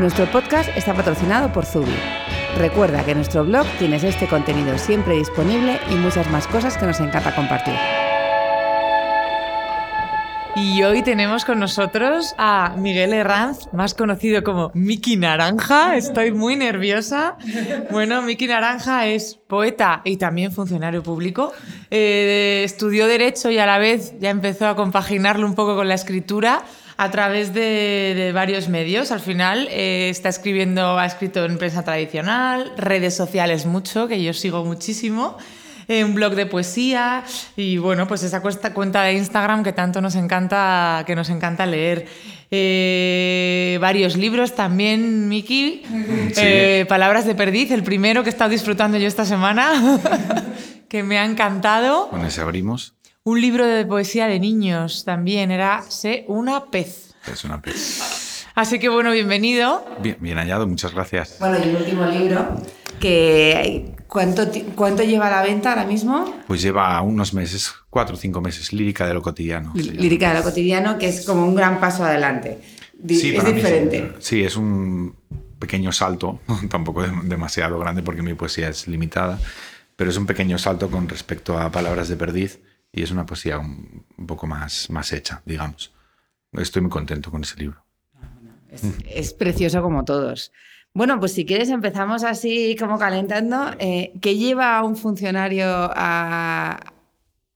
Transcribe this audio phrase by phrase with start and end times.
[0.00, 1.92] Nuestro podcast está patrocinado por Zubi.
[2.56, 6.86] Recuerda que en nuestro blog tienes este contenido siempre disponible y muchas más cosas que
[6.86, 7.74] nos encanta compartir.
[10.56, 15.94] Y hoy tenemos con nosotros a Miguel Herranz, más conocido como Miki Naranja.
[15.98, 17.36] Estoy muy nerviosa.
[17.90, 21.52] Bueno, Miki Naranja es poeta y también funcionario público.
[21.90, 25.94] Eh, estudió Derecho y a la vez ya empezó a compaginarlo un poco con la
[25.94, 26.62] escritura
[27.00, 29.10] a través de, varios medios.
[29.10, 34.34] Al final eh, está escribiendo, ha escrito en prensa tradicional, redes sociales mucho, que yo
[34.34, 35.38] sigo muchísimo,
[35.88, 37.24] eh, un blog de poesía
[37.56, 42.06] y bueno, pues esa cuenta de Instagram que tanto nos encanta, que nos encanta leer.
[42.50, 45.82] Eh, varios libros también, Miki.
[46.86, 49.72] Palabras de perdiz, el primero que he estado disfrutando yo esta semana,
[50.90, 52.10] que me ha encantado.
[52.10, 52.99] Con ese abrimos.
[53.22, 57.14] Un libro de poesía de niños también, era Sé una pez.
[57.30, 58.46] Es una pez.
[58.54, 59.84] Así que bueno, bienvenido.
[60.00, 61.36] Bien, bien hallado, muchas gracias.
[61.38, 62.56] Bueno, y el último libro,
[62.98, 66.34] que ¿cuánto, ¿cuánto lleva a la venta ahora mismo?
[66.46, 69.74] Pues lleva unos meses, cuatro o cinco meses, Lírica de lo cotidiano.
[69.74, 72.62] Lírica de lo cotidiano, que es como un gran paso adelante.
[73.06, 74.12] Sí, es diferente.
[74.20, 75.14] Sí, es un
[75.58, 76.40] pequeño salto,
[76.70, 79.38] tampoco demasiado grande porque mi poesía es limitada,
[79.94, 82.60] pero es un pequeño salto con respecto a Palabras de Perdiz,
[82.92, 85.92] y es una poesía un, poco más, más hecha, digamos.
[86.52, 87.84] Estoy muy contento con ese libro.
[89.06, 90.52] Es, precioso como todos.
[90.92, 93.70] Bueno, pues si quieres empezamos así como calentando.
[93.78, 96.80] Eh, ¿Qué lleva a un funcionario a,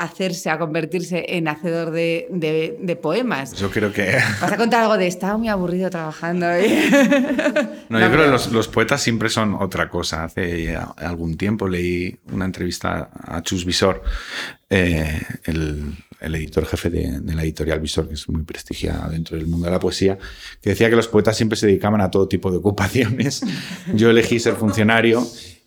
[0.05, 3.53] hacerse, a convertirse en hacedor de, poemas.
[3.55, 4.17] Yo creo que...
[4.41, 6.47] ¿Vas a contar algo de estaba muy aburrido trabajando?
[7.89, 10.25] no, yo creo que los, poetas siempre son otra cosa.
[10.25, 14.03] Hace algún tiempo leí una entrevista a Chus Visor,
[14.71, 19.67] eh, el, editor jefe de, la editorial Visor, que es muy prestigiada dentro del mundo
[19.67, 20.19] de la poesía,
[20.61, 23.43] que decía que los poetas siempre se dedicaban a todo tipo de ocupaciones.
[23.95, 25.27] Yo elegí ser funcionario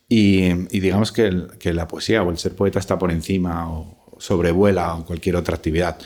[0.09, 4.95] y, digamos que, que, la poesía o el ser poeta está por encima o, sobrevuela
[4.95, 5.97] o cualquier otra actividad.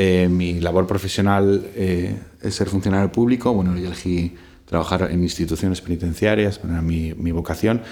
[0.00, 3.52] Eh, mi labor profesional eh, es ser funcionario público.
[3.52, 4.32] Bueno, yo elegí
[4.64, 7.82] trabajar en instituciones penitenciarias, era mi, vocación.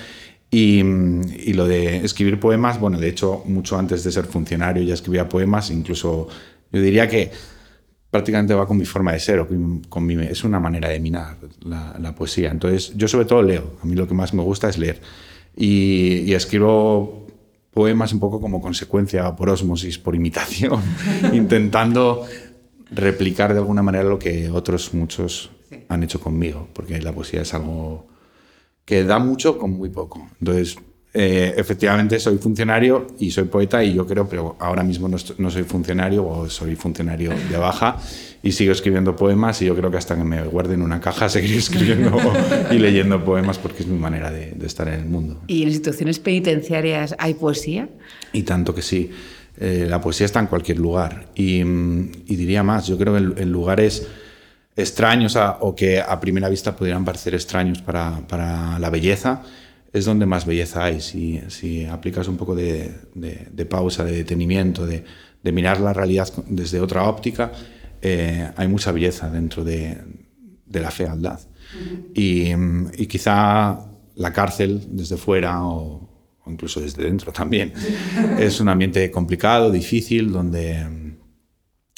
[0.48, 0.84] Y,
[1.52, 5.70] lo de escribir poemas, bueno, de hecho, mucho antes de ser funcionario ya escribía poemas,
[5.72, 6.28] incluso
[6.70, 7.32] yo diría que
[8.08, 9.48] prácticamente va con mi forma de ser, o
[9.88, 12.50] con es una manera de minar la, la, poesía.
[12.52, 15.00] Entonces, yo sobre todo leo, a mí lo que más me gusta es leer.
[15.56, 17.25] Y, y escribo
[17.76, 20.80] poemas un poco como consecuencia, por osmosis, por imitación,
[21.34, 22.24] intentando
[22.90, 25.50] replicar de alguna manera lo que otros muchos
[25.86, 28.06] han hecho conmigo, porque la poesía es algo
[28.82, 30.26] que da mucho con muy poco.
[30.40, 30.78] Entonces,
[31.12, 35.50] eh, efectivamente soy funcionario y soy poeta y yo creo, pero ahora mismo no, no,
[35.50, 37.98] soy funcionario o soy funcionario de baja
[38.46, 41.28] y sigo escribiendo poemas y yo creo que hasta que me guarde en una caja
[41.28, 42.16] seguiré escribiendo
[42.70, 45.42] y leyendo poemas porque es mi manera de, estar en el mundo.
[45.48, 47.88] ¿Y en instituciones penitenciarias hay poesía?
[48.32, 49.10] Y tanto que sí.
[49.58, 53.50] Eh, la poesía está en cualquier lugar y, y diría más, yo creo que en,
[53.50, 54.06] lugares
[54.76, 59.42] extraños o que a primera vista pudieran parecer extraños para, para la belleza,
[59.92, 61.00] es donde más belleza hay.
[61.00, 65.04] Si, si aplicas un poco de, de, pausa, de detenimiento, de,
[65.42, 67.50] de, mirar la realidad desde otra óptica,
[68.02, 69.98] eh, hay mucha belleza dentro de,
[70.70, 71.40] la fealdad.
[72.14, 72.52] y,
[72.96, 76.06] y, quizá la cárcel desde fuera o,
[76.46, 77.72] incluso desde dentro también
[78.38, 80.86] es un ambiente complicado, difícil, donde,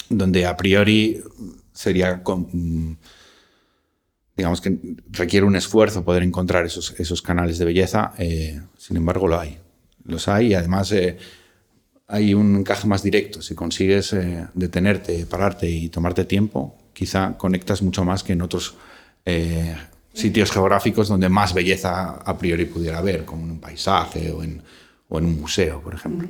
[0.09, 1.21] donde a priori
[1.73, 2.21] sería
[4.35, 4.77] digamos que
[5.11, 9.57] requiere un esfuerzo poder encontrar esos, esos canales de belleza, eh, sin embargo lo hay.
[10.05, 11.17] Los hay y además eh,
[12.09, 13.41] hay un encaje más directo.
[13.41, 18.75] Si consigues eh, detenerte, pararte y tomarte tiempo, quizá conectas mucho más que en otros
[20.13, 24.63] sitios geográficos donde más belleza a priori pudiera haber, como en un paisaje o en,
[25.07, 26.27] o en un museo, por ejemplo.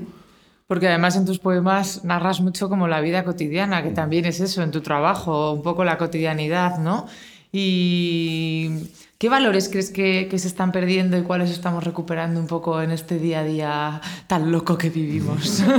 [0.67, 4.61] Porque además en tus poemas narras mucho como la vida cotidiana, que también es eso,
[4.61, 7.07] en tu trabajo, un poco la cotidianidad, ¿no?
[7.51, 8.69] ¿Y
[9.19, 13.19] qué valores crees que, se están perdiendo y cuáles estamos recuperando un poco en este
[13.19, 15.63] día a día tan loco que vivimos?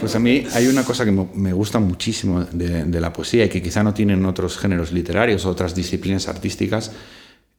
[0.00, 3.60] Pues a mí hay una cosa que me gusta muchísimo de, la poesía y que
[3.60, 6.92] quizá no tienen otros géneros literarios o otras disciplinas artísticas,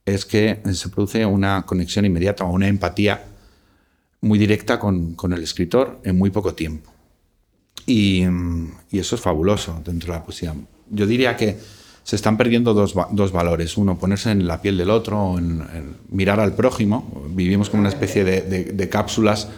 [0.03, 3.23] es que se produce una conexión inmediata o una empatía
[4.21, 6.91] muy directa con, con el escritor en muy poco tiempo.
[7.85, 8.23] Y,
[8.89, 10.55] y, eso es fabuloso dentro de la poesía.
[10.89, 11.59] Yo diría que
[12.03, 13.77] se están perdiendo dos, dos valores.
[13.77, 15.63] Uno, ponerse en la piel del otro, en,
[16.09, 17.25] mirar al prójimo.
[17.29, 19.49] Vivimos como una especie de, cápsulas.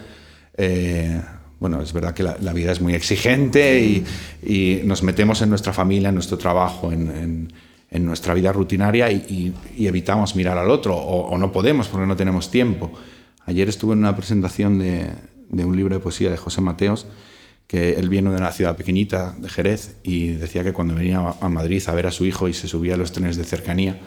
[0.56, 1.20] Eh,
[1.58, 4.04] bueno, es verdad que la, vida es muy exigente
[4.42, 7.52] y, nos metemos en nuestra familia, en nuestro trabajo, en,
[7.90, 12.92] nuestra vida rutinaria y, evitamos mirar al otro o, no podemos porque no tenemos tiempo.
[13.46, 15.10] Ayer estuve en una presentación de,
[15.50, 17.06] un libro de poesía de José Mateos,
[17.66, 21.48] que él viene de una ciudad pequeñita, de Jerez, y decía que cuando venía a
[21.48, 24.00] Madrid a ver a su hijo y se subía a los trenes de cercanía,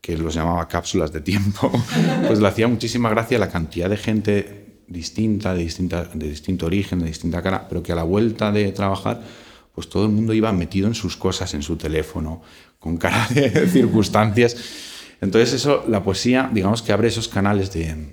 [0.00, 1.70] que los llamaba cápsulas de tiempo,
[2.26, 6.98] pues le hacía muchísima gracia la cantidad de gente distinta, de, distinta, de distinto origen,
[7.00, 9.22] de distinta cara, pero que a la vuelta de trabajar,
[9.74, 12.42] pues todo el mundo iba metido en sus cosas, en su teléfono,
[12.78, 14.56] con cara de circunstancias.
[15.20, 18.12] Entonces eso, la poesía, digamos que abre esos canales de,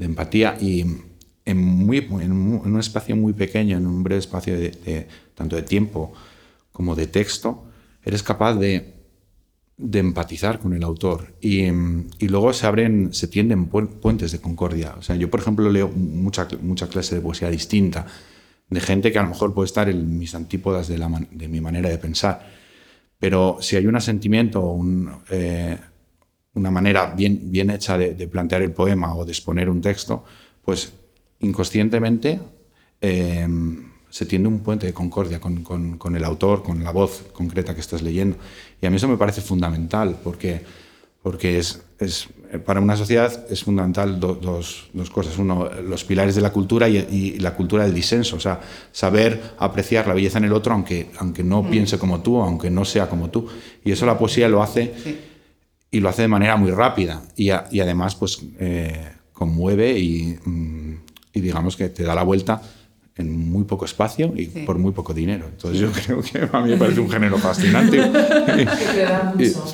[0.00, 0.84] empatía y
[1.44, 6.12] en, muy, en, un espacio muy pequeño, en un breve espacio de, tanto de tiempo
[6.72, 7.64] como de texto,
[8.04, 8.94] eres capaz de,
[9.76, 14.94] de empatizar con el autor y, y, luego se abren, se tienden puentes de concordia.
[14.98, 18.06] O sea, yo, por ejemplo, leo mucha, mucha clase de poesía distinta
[18.72, 21.60] de gente que a lo mejor puede estar en mis antípodas de, la, de mi
[21.60, 22.48] manera de pensar.
[23.18, 25.78] Pero si hay un sentimiento, un, eh,
[26.54, 30.24] una manera bien, bien hecha de, plantear el poema o de exponer un texto,
[30.64, 30.92] pues
[31.42, 32.40] inconscientemente
[33.00, 33.46] eh,
[34.10, 37.80] se tiende un puente de concordia con, con, el autor, con la voz concreta que
[37.80, 38.36] estás leyendo.
[38.80, 40.62] Y a mí eso me parece fundamental, porque,
[41.22, 42.28] porque es, es
[42.66, 45.38] para una sociedad es fundamental dos, dos, cosas.
[45.38, 48.36] Uno, los pilares de la cultura y, y, la cultura del disenso.
[48.36, 48.60] O sea,
[48.92, 51.70] saber apreciar la belleza en el otro, aunque, aunque no mm.
[51.70, 53.48] piense como tú, aunque no sea como tú.
[53.82, 54.94] Y eso la poesía lo hace...
[55.02, 55.18] Sí
[55.92, 60.94] y lo hace de manera muy rápida y, y además pues eh, conmueve y, mm,
[61.32, 62.62] y, digamos que te da la vuelta
[63.16, 65.46] en muy poco espacio y por muy poco dinero.
[65.46, 68.00] Entonces yo creo que a mí me parece un género fascinante.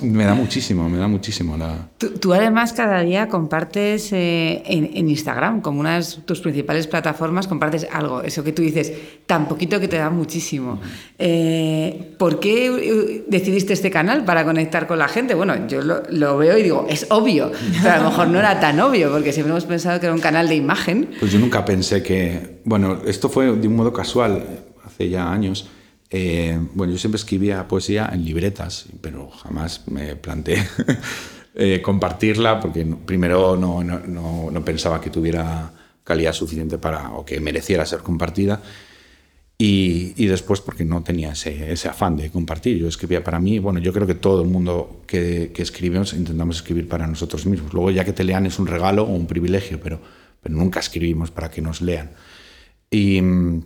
[0.02, 1.56] me da muchísimo, me da muchísimo.
[1.56, 1.88] La...
[1.98, 7.86] Tú, además cada día compartes eh, en, Instagram, como una de tus principales plataformas, compartes
[7.92, 8.92] algo, eso que tú dices,
[9.26, 10.80] tan poquito que te da muchísimo.
[11.16, 15.34] Eh, ¿Por qué eh, decidiste este canal para conectar con la gente?
[15.34, 17.52] Bueno, yo lo, lo, veo y digo, es obvio,
[17.82, 20.20] pero a lo mejor no era tan obvio, porque siempre hemos pensado que era un
[20.20, 21.10] canal de imagen.
[21.20, 24.44] Pues yo nunca pensé que, bueno, esto fue de un modo casual,
[24.84, 25.68] hace ya años.
[26.10, 30.66] Eh, bueno, yo siempre escribía poesía en libretas, pero jamás me planteé
[31.54, 35.72] eh, compartirla porque primero no, no, no, pensaba que tuviera
[36.04, 38.60] calidad suficiente para o que mereciera ser compartida.
[39.60, 42.78] Y, y después porque no tenía ese, ese, afán de compartir.
[42.78, 46.56] Yo escribía para mí, bueno, yo creo que todo el mundo que, que, escribimos intentamos
[46.58, 47.72] escribir para nosotros mismos.
[47.72, 50.00] Luego ya que te lean es un regalo o un privilegio, pero,
[50.40, 52.10] pero nunca escribimos para que nos lean.
[52.90, 53.62] Y, mm,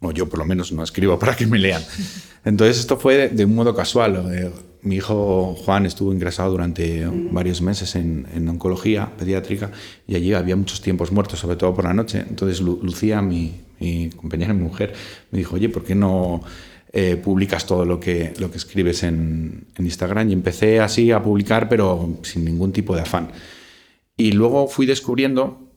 [0.00, 1.82] o yo por lo menos no escribo para que me lean.
[2.44, 4.30] Entonces esto fue de, un modo casual.
[4.32, 4.50] Eh,
[4.82, 9.72] mi hijo Juan estuvo ingresado durante varios meses en, oncología pediátrica
[10.06, 12.24] y allí había muchos tiempos muertos, sobre todo por la noche.
[12.28, 14.94] Entonces Lucía, mi, mi compañera, mi mujer,
[15.30, 16.42] me dijo, oye, ¿por qué no
[16.92, 20.30] eh, publicas todo lo que, lo que escribes en, en Instagram?
[20.30, 23.30] Y empecé así a publicar, pero sin ningún tipo de afán.
[24.16, 25.67] Y luego fui descubriendo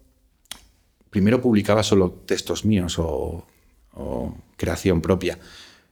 [1.11, 3.45] primero publicaba solo textos míos o,
[4.57, 5.37] creación propia.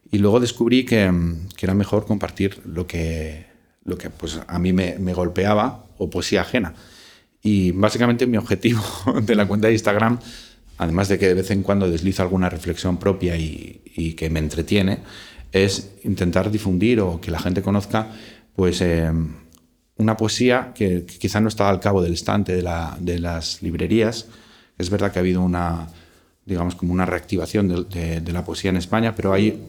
[0.09, 1.11] Y luego descubrí que,
[1.59, 3.45] era mejor compartir lo que,
[3.83, 6.73] lo que pues, a mí me, golpeaba o poesía ajena.
[7.43, 8.81] Y básicamente mi objetivo
[9.21, 10.19] de la cuenta de Instagram,
[10.77, 14.99] además de que de vez en cuando deslizo alguna reflexión propia y, que me entretiene,
[15.51, 18.07] es intentar difundir o que la gente conozca
[18.55, 19.11] pues, eh,
[19.97, 24.27] una poesía que, quizá no está al cabo del estante de las librerías,
[24.79, 25.87] es verdad que ha habido una,
[26.45, 29.61] digamos, como una reactivación de, la poesía en España, pero hay,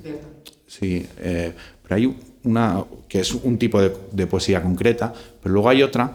[0.67, 1.53] sí, eh,
[1.83, 5.13] pero hay una que es un tipo de, poesía concreta,
[5.43, 6.13] pero luego hay otra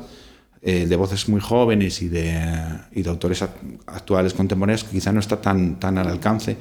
[0.61, 2.41] eh, de voces muy jóvenes y de,
[2.93, 3.43] y de autores
[3.85, 6.57] actuales contemporáneos que quizá no está tan, tan al alcance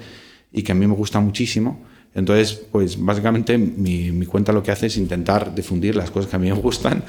[0.53, 1.83] y que a mí me gusta muchísimo.
[2.15, 6.37] Entonces, pues básicamente mi, mi cuenta lo que hace es intentar difundir las cosas que
[6.37, 7.03] a mí me gustan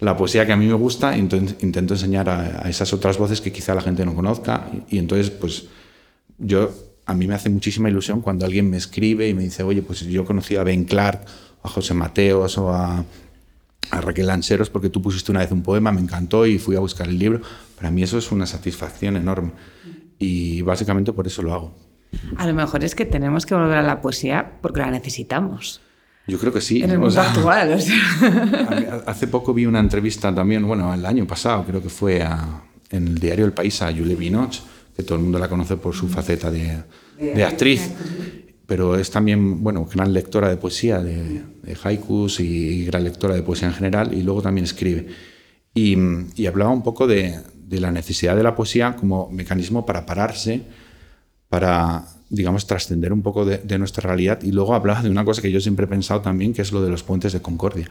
[0.00, 3.74] la poesía que a mí me gusta, intento enseñar a, esas otras voces que quizá
[3.74, 4.68] la gente no conozca.
[4.88, 5.66] Y, entonces, pues
[6.38, 6.70] yo,
[7.06, 10.00] a mí me hace muchísima ilusión cuando alguien me escribe y me dice, oye, pues
[10.00, 11.24] yo conocí a Ben Clark,
[11.62, 13.04] a José Mateos o a,
[13.90, 16.80] a Raquel Lanceros porque tú pusiste una vez un poema, me encantó y fui a
[16.80, 17.40] buscar el libro.
[17.76, 19.52] Para mí eso es una satisfacción enorme.
[20.18, 21.74] Y básicamente por eso lo hago.
[22.36, 25.80] A lo mejor es que tenemos que volver a la poesía porque la necesitamos.
[26.26, 26.82] Yo creo que sí.
[26.82, 27.74] En el mundo actual.
[29.06, 32.26] Hace poco vi una entrevista también, bueno, el año pasado creo que fue
[32.90, 34.62] en el diario El País a Julie Binoche,
[34.96, 36.82] que todo el mundo la conoce por su faceta de,
[37.18, 37.90] de actriz,
[38.66, 41.42] pero es también, bueno, gran lectora de poesía, de,
[41.82, 45.06] haikus y, gran lectora de poesía en general, y luego también escribe.
[45.74, 45.96] Y,
[46.36, 50.62] y hablaba un poco de, de la necesidad de la poesía como mecanismo para pararse,
[51.48, 52.04] para
[52.34, 54.40] digamos, trascender un poco de, nuestra realidad.
[54.42, 56.82] Y luego hablaba de una cosa que yo siempre he pensado también, que es lo
[56.82, 57.88] de los puentes de concordia.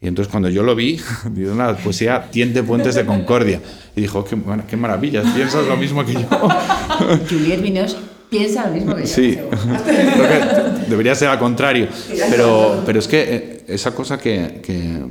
[0.00, 0.98] Y entonces cuando yo lo vi,
[1.30, 3.60] digo, la poesía tiende puentes de concordia.
[3.94, 4.36] Y dijo, qué,
[4.68, 6.28] qué maravilla, piensas lo mismo que yo.
[7.28, 7.96] Juliette Vinos
[8.28, 9.06] piensa lo mismo que yo.
[9.06, 9.38] Sí,
[9.84, 11.88] creo que debería ser al contrario.
[12.30, 15.04] Pero, pero es que eh, esa cosa que, que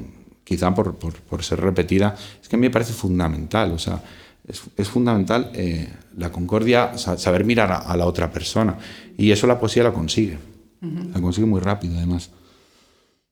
[0.43, 3.71] quizá por, por, por, ser repetida, es que a mí me parece fundamental.
[3.71, 4.01] O sea,
[4.77, 8.77] es, fundamental eh, la concordia, saber mirar a, la otra persona.
[9.17, 10.37] Y eso la poesía la consigue.
[11.13, 12.31] La consigue muy rápido, además.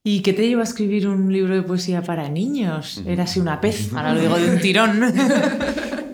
[0.03, 3.01] ¿Y qué te lleva a escribir un libro de poesía para niños?
[3.05, 5.01] Era así una pez, ahora lo digo de un tirón.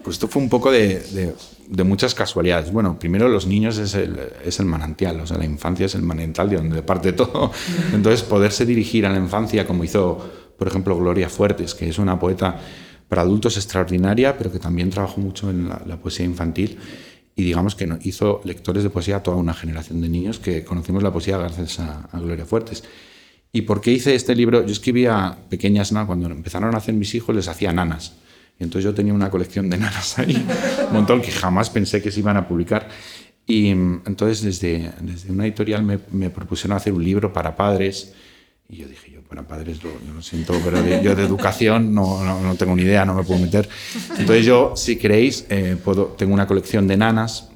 [0.06, 1.34] Pues esto fue un poco de,
[1.68, 2.72] de, muchas casualidades.
[2.72, 6.04] Bueno, primero los niños es el, es el, manantial, o sea, la infancia es el
[6.04, 7.52] manantial de donde parte todo.
[7.92, 12.20] Entonces, poderse dirigir a la infancia como hizo, por ejemplo, Gloria Fuertes, que es una
[12.20, 12.60] poeta
[13.08, 16.78] para adultos extraordinaria, pero que también trabajó mucho en la, poesía infantil
[17.36, 21.04] y digamos que hizo lectores de poesía a toda una generación de niños que conocimos
[21.04, 22.84] la poesía gracias a, Gloria Fuertes.
[23.52, 24.66] ¿Y por qué hice este libro?
[24.66, 26.06] Yo escribía pequeñas, ¿no?
[26.08, 28.16] cuando empezaron a hacer mis hijos les hacía nanas.
[28.60, 30.46] Y entonces yo tenía una colección de nanas ahí,
[30.88, 32.88] un montón que jamás pensé que se iban a publicar.
[33.46, 38.14] Y mm, entonces desde, desde una editorial me, me propusieron hacer un libro para padres
[38.68, 42.76] y yo dije, para padres lo, lo siento, pero yo de educación no, no, tengo
[42.76, 43.68] ni idea, no me puedo meter.
[44.18, 47.50] Entonces yo, si queréis, eh, puedo, tengo una colección de nanas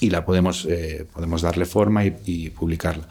[0.00, 3.08] y la podemos, eh, podemos darle forma y, publicarla.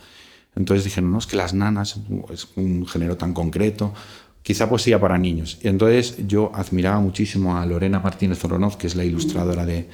[0.55, 1.99] Entonces dije, no, es que las nanas
[2.31, 3.93] es un género tan concreto,
[4.41, 5.57] quizá poesía para niños.
[5.61, 9.89] Y entonces yo admiraba muchísimo a Lorena Martínez Zoronoz, que es la ilustradora de,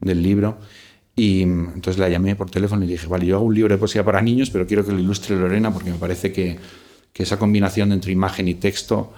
[0.00, 0.58] del libro,
[1.14, 4.04] y entonces la llamé por teléfono y dije, vale, yo hago un libro de poesía
[4.04, 6.58] para niños, pero quiero que lo ilustre Lorena porque me parece que,
[7.12, 9.12] que esa combinación entre imagen y texto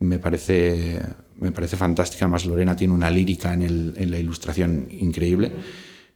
[0.00, 1.00] me parece,
[1.38, 2.24] me parece fantástica.
[2.24, 5.52] Además, Lorena tiene una lírica en, el, en la ilustración increíble.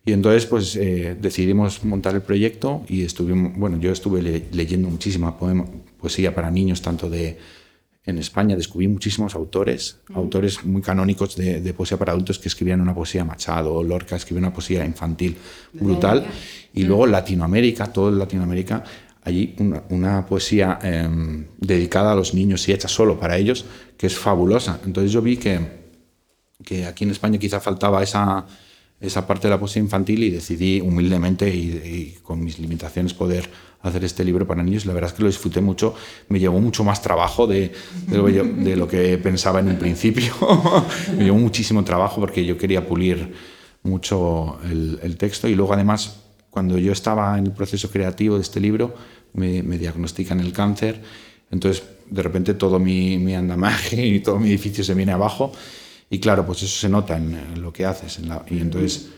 [0.05, 5.39] Y entonces, pues eh, decidimos montar el proyecto y estuvimos, bueno, yo estuve leyendo muchísima
[5.39, 5.67] poema,
[5.99, 7.39] poesía para niños, tanto de,
[8.07, 12.95] en España descubrí muchísimos autores, autores muy canónicos de, poesía para adultos que escribían una
[12.95, 15.37] poesía Machado, Lorca escribía una poesía infantil
[15.75, 16.25] brutal.
[16.73, 18.83] Y luego Latinoamérica, todo Latinoamérica,
[19.23, 19.55] allí
[19.91, 23.65] una, poesía em, dedicada a los niños y hecha solo para ellos,
[23.97, 24.81] que es fabulosa.
[24.85, 25.61] Entonces yo vi que,
[26.65, 28.47] que aquí en España quizá faltaba esa,
[29.01, 33.49] esa parte de la poesía infantil y decidí humildemente y, con mis limitaciones poder
[33.83, 34.85] hacer este libro para niños.
[34.85, 35.95] La verdad es que lo disfruté mucho,
[36.29, 37.73] me llevó mucho más trabajo de,
[38.07, 40.35] de, lo, que pensaba en un principio.
[41.17, 43.33] me llevó muchísimo trabajo porque yo quería pulir
[43.83, 46.20] mucho el, texto y luego además
[46.51, 48.95] cuando yo estaba en el proceso creativo de este libro
[49.33, 51.01] me, me diagnostican el cáncer,
[51.51, 55.53] entonces de repente todo mi, mi andamaje y todo mi edificio se viene abajo
[56.11, 58.19] y claro, pues eso se nota en, lo que haces.
[58.51, 59.11] y entonces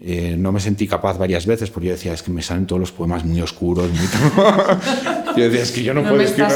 [0.00, 2.80] eh, no me sentí capaz varias veces porque yo decía, es que me salen todos
[2.80, 3.90] los poemas muy oscuros.
[3.90, 3.98] Muy...
[5.36, 6.52] yo decía, es que yo no, puedo escribir.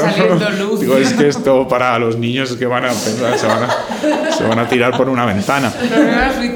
[0.79, 3.69] Digo, es que esto para los niños que van a pensar, se van a,
[4.37, 5.73] se van a tirar por una ventana.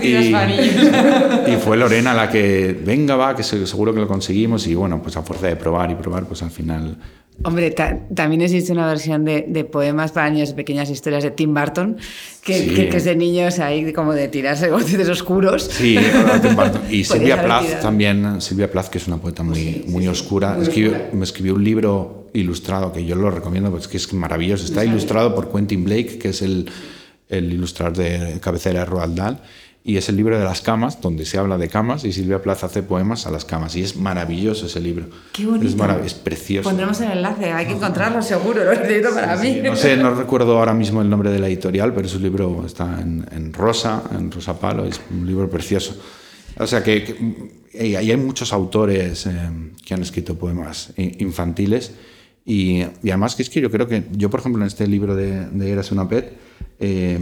[0.01, 4.67] Y, y, fue Lorena la que, venga, va, que seguro que lo conseguimos.
[4.67, 6.97] Y bueno, pues a fuerza de probar y probar, pues al final
[7.43, 7.71] Hombre,
[8.15, 11.97] también existe una versión de, poemas para niños, pequeñas historias de Tim Burton,
[12.43, 15.69] que, es de niños ahí como de tirarse voces oscuros.
[15.71, 15.97] Sí,
[16.41, 16.81] Tim Burton.
[16.89, 20.57] Y Silvia Plath también, Silvia Plath, que es una poeta muy, muy oscura,
[21.13, 24.65] me escribió un libro ilustrado que yo lo recomiendo porque es que es maravilloso.
[24.65, 26.69] Está ilustrado por Quentin Blake, que es el,
[27.29, 29.41] el ilustrador de cabecera Roald Dahl
[29.87, 32.65] y es el libro de las camas, donde se habla de camas y Silvia Plaza
[32.65, 33.73] hace poemas a las camas.
[33.77, 35.05] Y es maravilloso ese libro.
[35.31, 35.85] Qué bonito.
[36.03, 36.67] Es, precioso.
[36.67, 39.61] Pondremos el enlace, hay que encontrarlo seguro, lo necesito para mí.
[39.63, 42.99] no sé, no recuerdo ahora mismo el nombre de la editorial, pero su libro está
[42.99, 45.97] en, rosa, en rosa palo, es un libro precioso.
[46.57, 47.05] O sea que,
[47.71, 49.31] que hay muchos autores eh,
[49.85, 51.93] que han escrito poemas infantiles
[52.45, 55.45] y, además que es que yo creo que yo, por ejemplo, en este libro de,
[55.45, 56.46] de Eras una pet,
[56.79, 57.19] eh,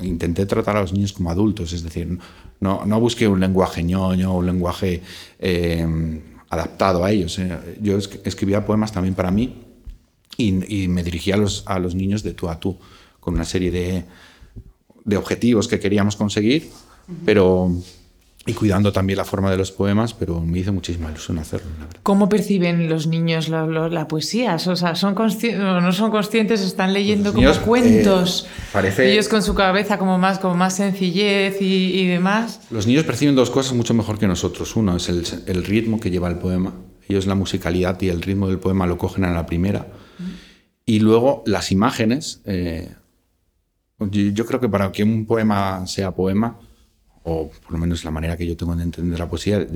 [0.00, 2.18] intenté tratar a los niños como adultos, es decir,
[2.60, 5.02] no, no busqué un lenguaje ñoño, un lenguaje
[5.38, 7.38] eh, adaptado a ellos.
[7.38, 7.78] Eh.
[7.80, 9.64] Yo escribía poemas también para mí
[10.36, 10.52] y,
[10.88, 12.78] me dirigía a los, a los, niños de tú a tú,
[13.20, 14.04] con una serie de,
[15.04, 16.70] de objetivos que queríamos conseguir,
[17.24, 17.72] pero
[18.44, 21.70] y cuidando también la forma de los poemas, pero me hizo muchísima ilusión hacerlo.
[22.02, 24.56] ¿Cómo perciben los niños la, poesía?
[24.56, 26.60] O sea, ¿son no son conscientes?
[26.60, 28.46] ¿Están leyendo como cuentos?
[28.46, 29.12] Eh, parece...
[29.12, 32.62] Ellos con su cabeza como más, como más sencillez y, demás.
[32.70, 34.74] Los niños perciben dos cosas mucho mejor que nosotros.
[34.74, 36.74] Uno es el, ritmo que lleva el poema.
[37.08, 39.86] Ellos la musicalidad y el ritmo del poema lo cogen a la primera.
[40.84, 42.40] Y luego las imágenes.
[42.44, 42.92] Eh,
[44.00, 46.58] yo creo que para que un poema sea poema,
[47.24, 49.66] o por lo menos la manera que yo tengo de entender la poesía,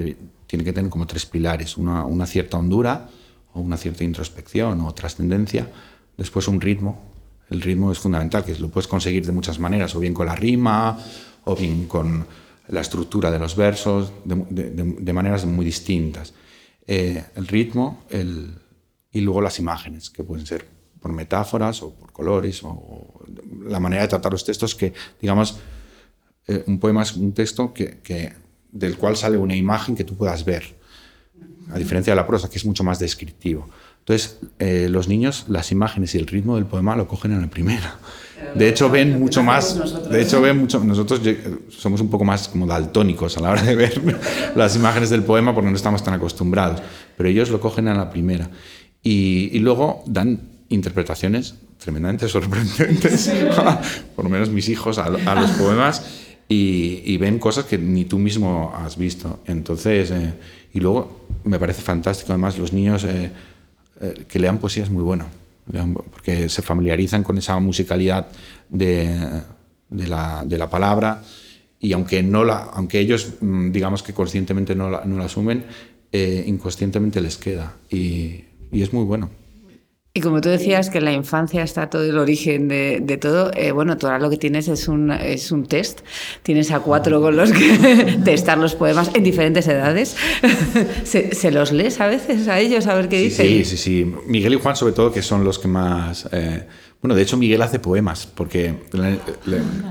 [0.47, 3.09] tiene que tener como tres pilares, una, una, cierta hondura,
[3.55, 5.71] o una cierta introspección o trascendencia,
[6.17, 7.15] después un ritmo.
[7.49, 10.35] El ritmo es fundamental, que lo puedes conseguir de muchas maneras, o bien con la
[10.35, 10.99] rima,
[11.45, 12.26] o bien con
[12.69, 16.35] la estructura de los versos, de, de, maneras muy distintas.
[16.85, 18.59] Eh, el ritmo el,
[19.12, 20.67] y luego las imágenes, que pueden ser
[21.00, 23.25] por metáforas o por colores, o, o
[23.69, 25.61] la manera de tratar los textos que, digamos,
[26.49, 28.33] eh, un poema es un texto que,
[28.71, 30.76] del cual sale una imagen que tú puedas ver,
[31.73, 33.69] a diferencia de la prosa, que es mucho más descriptivo.
[34.00, 37.50] Entonces, eh, los niños, las imágenes y el ritmo del poema lo cogen en la
[37.50, 37.99] primera.
[38.55, 40.09] De hecho, ven mucho más.
[40.09, 40.79] De hecho, ven mucho.
[40.85, 41.21] Nosotros
[41.71, 44.00] somos un poco más como daltónicos a la hora de ver
[44.55, 46.81] las imágenes del poema porque no estamos tan acostumbrados.
[47.17, 48.49] Pero ellos lo cogen en la primera.
[49.03, 53.33] Y, luego dan interpretaciones tremendamente sorprendentes,
[54.17, 58.73] por lo menos mis hijos, a los poemas y, ven cosas que ni tú mismo
[58.75, 59.41] has visto.
[59.47, 60.35] Entonces, eh,
[60.73, 63.31] y luego me parece fantástico, además, los niños eh,
[64.00, 65.26] eh, que lean poesía es muy bueno,
[66.12, 68.29] porque se familiarizan con esa musicalidad
[68.69, 69.43] de,
[69.88, 71.23] de, la, de la, palabra
[71.81, 75.65] y aunque, no la, aunque ellos, mm, digamos que conscientemente no la, no la asumen,
[76.12, 79.29] inconscientemente les queda y, y es muy bueno.
[80.16, 83.70] Y como tú decías que en la infancia está todo el origen de, todo, eh,
[83.70, 86.00] bueno, tú ahora lo que tienes es un, es un test.
[86.42, 90.16] Tienes a cuatro con los que testar los poemas en diferentes edades.
[91.04, 93.46] ¿Se, los lees a veces a ellos a ver qué dicen?
[93.46, 94.14] Sí, sí, sí.
[94.26, 96.26] Miguel y Juan sobre todo, que son los que más...
[96.32, 96.66] Eh,
[97.02, 98.75] bueno, de hecho Miguel hace poemas, porque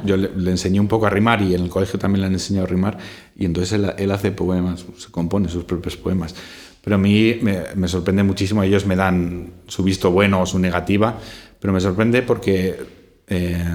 [0.05, 2.66] yo le, enseñé un poco a rimar y en el colegio también le han enseñado
[2.66, 2.98] a rimar,
[3.38, 6.33] y entonces él, él hace poemas, se compone sus propios poemas.
[6.86, 11.18] Pero a mí me, sorprende muchísimo, ellos me dan su visto bueno o su negativa,
[11.60, 12.76] pero me sorprende porque
[13.28, 13.66] eh,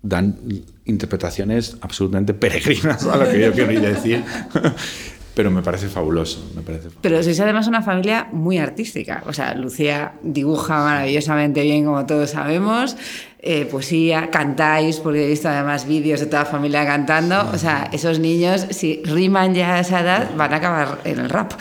[0.00, 0.38] dan
[0.84, 4.22] interpretaciones absolutamente peregrinas a lo que yo quiero decir.
[5.34, 9.22] pero me parece fabuloso, me parece Pero sois además una familia muy artística.
[9.26, 12.96] O sea, Lucía dibuja maravillosamente bien, como todos sabemos
[13.44, 17.50] eh, poesía, cantáis, porque he visto además vídeos de toda la familia cantando.
[17.52, 21.28] O sea, esos niños, si riman ya a esa edad, van a acabar en el
[21.28, 21.52] rap.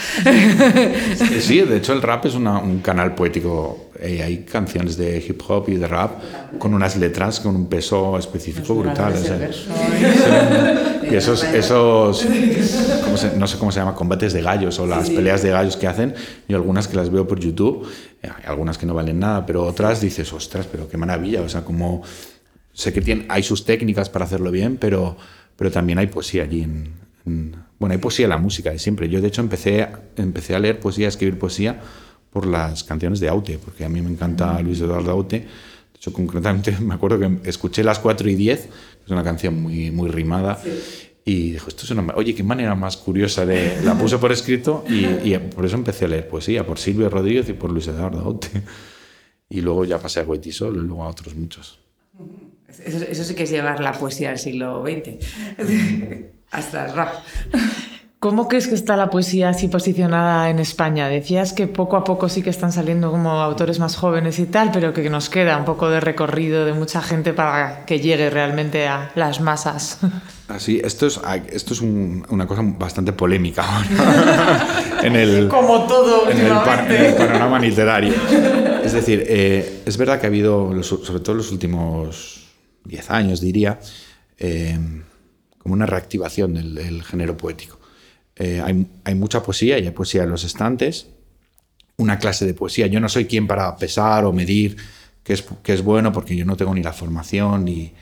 [1.41, 3.89] Sí, de hecho el rap es un canal poético.
[3.99, 6.21] Eh, hay canciones de hip hop y de rap
[6.59, 9.15] con unas letras con un peso específico brutal.
[11.11, 12.25] Y esos, esos
[13.37, 16.15] no sé cómo se llama, combates de gallos o las peleas de gallos que hacen,
[16.47, 17.87] y algunas que las veo por YouTube,
[18.23, 21.63] hay algunas que no valen nada, pero otras dices, ostras, pero qué maravilla, o sea,
[21.63, 22.03] como
[22.73, 25.17] sé que tiene, hay sus técnicas para hacerlo bien, pero,
[25.55, 26.63] pero también hay poesía allí.
[26.63, 29.09] En, bueno, hay poesía en la música de siempre.
[29.09, 31.79] Yo, de hecho, empecé, empecé a leer poesía, a escribir poesía
[32.31, 35.39] por las canciones de Aute, porque a mí me encanta Luis Eduardo Aute.
[35.39, 35.47] De
[35.95, 38.69] hecho, concretamente me acuerdo que escuché las 4 y 10, que
[39.11, 40.61] es una canción muy, muy rimada,
[41.23, 42.13] y dijo, esto es una...
[42.15, 43.81] Oye, qué manera más curiosa de...
[43.83, 47.53] La puse por escrito y, por eso empecé a leer poesía, por Silvio Rodríguez y
[47.53, 48.49] por Luis Eduardo Aute.
[49.49, 51.79] Y luego ya pasé a Goitisol y luego a otros muchos.
[52.83, 55.23] Eso, sí que es llevar la poesía al siglo XX.
[56.51, 57.13] Hasta el rap.
[58.21, 61.09] ¿Cómo crees que está la poesía así posicionada en España?
[61.09, 64.69] Decías que poco a poco sí que están saliendo como autores más jóvenes y tal,
[64.71, 68.87] pero que nos queda un poco de recorrido de mucha gente para que llegue realmente
[68.87, 69.97] a las masas.
[70.49, 71.19] Así, esto es,
[71.51, 73.65] esto es una cosa bastante polémica
[75.01, 78.13] en el, como todo en el, panorama literario.
[78.83, 82.45] Es decir, eh, es verdad que ha habido, sobre todo en los últimos
[82.85, 83.79] 10 años, diría,
[84.37, 84.77] eh,
[85.57, 87.80] como una reactivación del género poético.
[88.43, 91.05] Eh, hay, mucha poesía y hay poesía en los estantes,
[91.97, 92.87] una clase de poesía.
[92.87, 94.77] Yo no soy quien para pesar o medir
[95.23, 97.93] qué es, bueno, porque yo no tengo ni la formación, ni,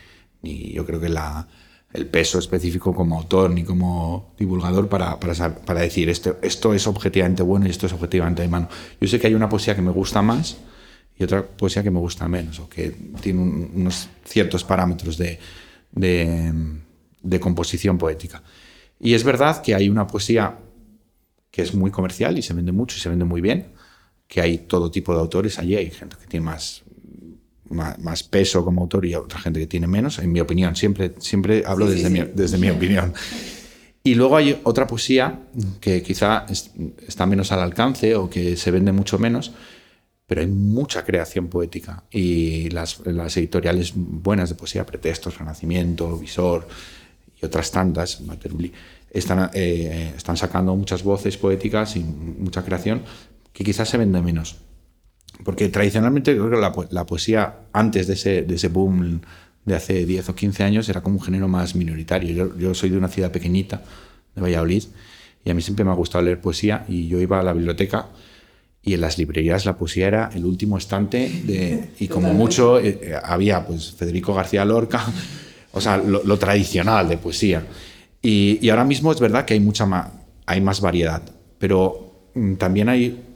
[0.42, 1.46] yo creo que la,
[1.92, 5.18] el peso específico como autor, ni como divulgador para,
[5.74, 8.70] decir esto, es objetivamente bueno y esto es objetivamente malo.
[8.98, 10.56] Yo sé que hay una poesía que me gusta más
[11.18, 15.38] y otra poesía que me gusta menos, o que tiene unos ciertos parámetros de
[17.40, 18.42] composición poética.
[19.00, 20.58] Y es verdad que hay una poesía
[21.50, 23.68] que es muy comercial y se vende mucho y se vende muy bien,
[24.28, 26.82] que hay todo tipo de autores allí, hay gente que tiene más,
[27.70, 31.64] más, peso como autor y otra gente que tiene menos, en mi opinión, siempre, siempre
[31.66, 33.12] hablo desde, Mi, desde mi opinión.
[34.02, 35.40] Y luego hay otra poesía
[35.80, 36.46] que quizá
[37.06, 39.52] está menos al alcance o que se vende mucho menos,
[40.26, 42.04] pero hay mucha creación poética.
[42.10, 46.66] Y las, las editoriales buenas de poesía, Pretextos, Renacimiento, Visor
[47.40, 48.22] y otras tantas,
[49.10, 53.02] están, eh, están sacando muchas voces poéticas y mucha creación
[53.52, 54.56] que quizás se vende menos.
[55.44, 59.20] Porque tradicionalmente creo que la, la poesía antes de ese, de ese boom
[59.64, 62.32] de hace 10 o 15 años era como un género más minoritario.
[62.32, 63.82] Yo, yo, soy de una ciudad pequeñita,
[64.34, 64.84] de Valladolid,
[65.44, 68.08] y a mí siempre me ha gustado leer poesía y yo iba a la biblioteca
[68.82, 72.98] y en las librerías la poesía era el último estante de, y como mucho eh,
[73.02, 75.04] eh, había pues Federico García Lorca,
[75.72, 77.66] o sea, lo, tradicional de poesía.
[78.22, 80.08] Y, ahora mismo es verdad que hay mucha más,
[80.46, 81.22] hay más variedad,
[81.58, 83.26] pero mm, también hay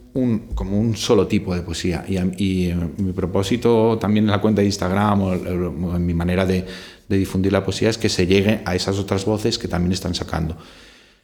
[0.55, 2.05] como un solo tipo de poesía.
[2.07, 6.65] Y, y, mi propósito también en la cuenta de Instagram o, en mi manera de,
[7.09, 10.57] difundir la poesía es que se llegue a esas otras voces que también están sacando.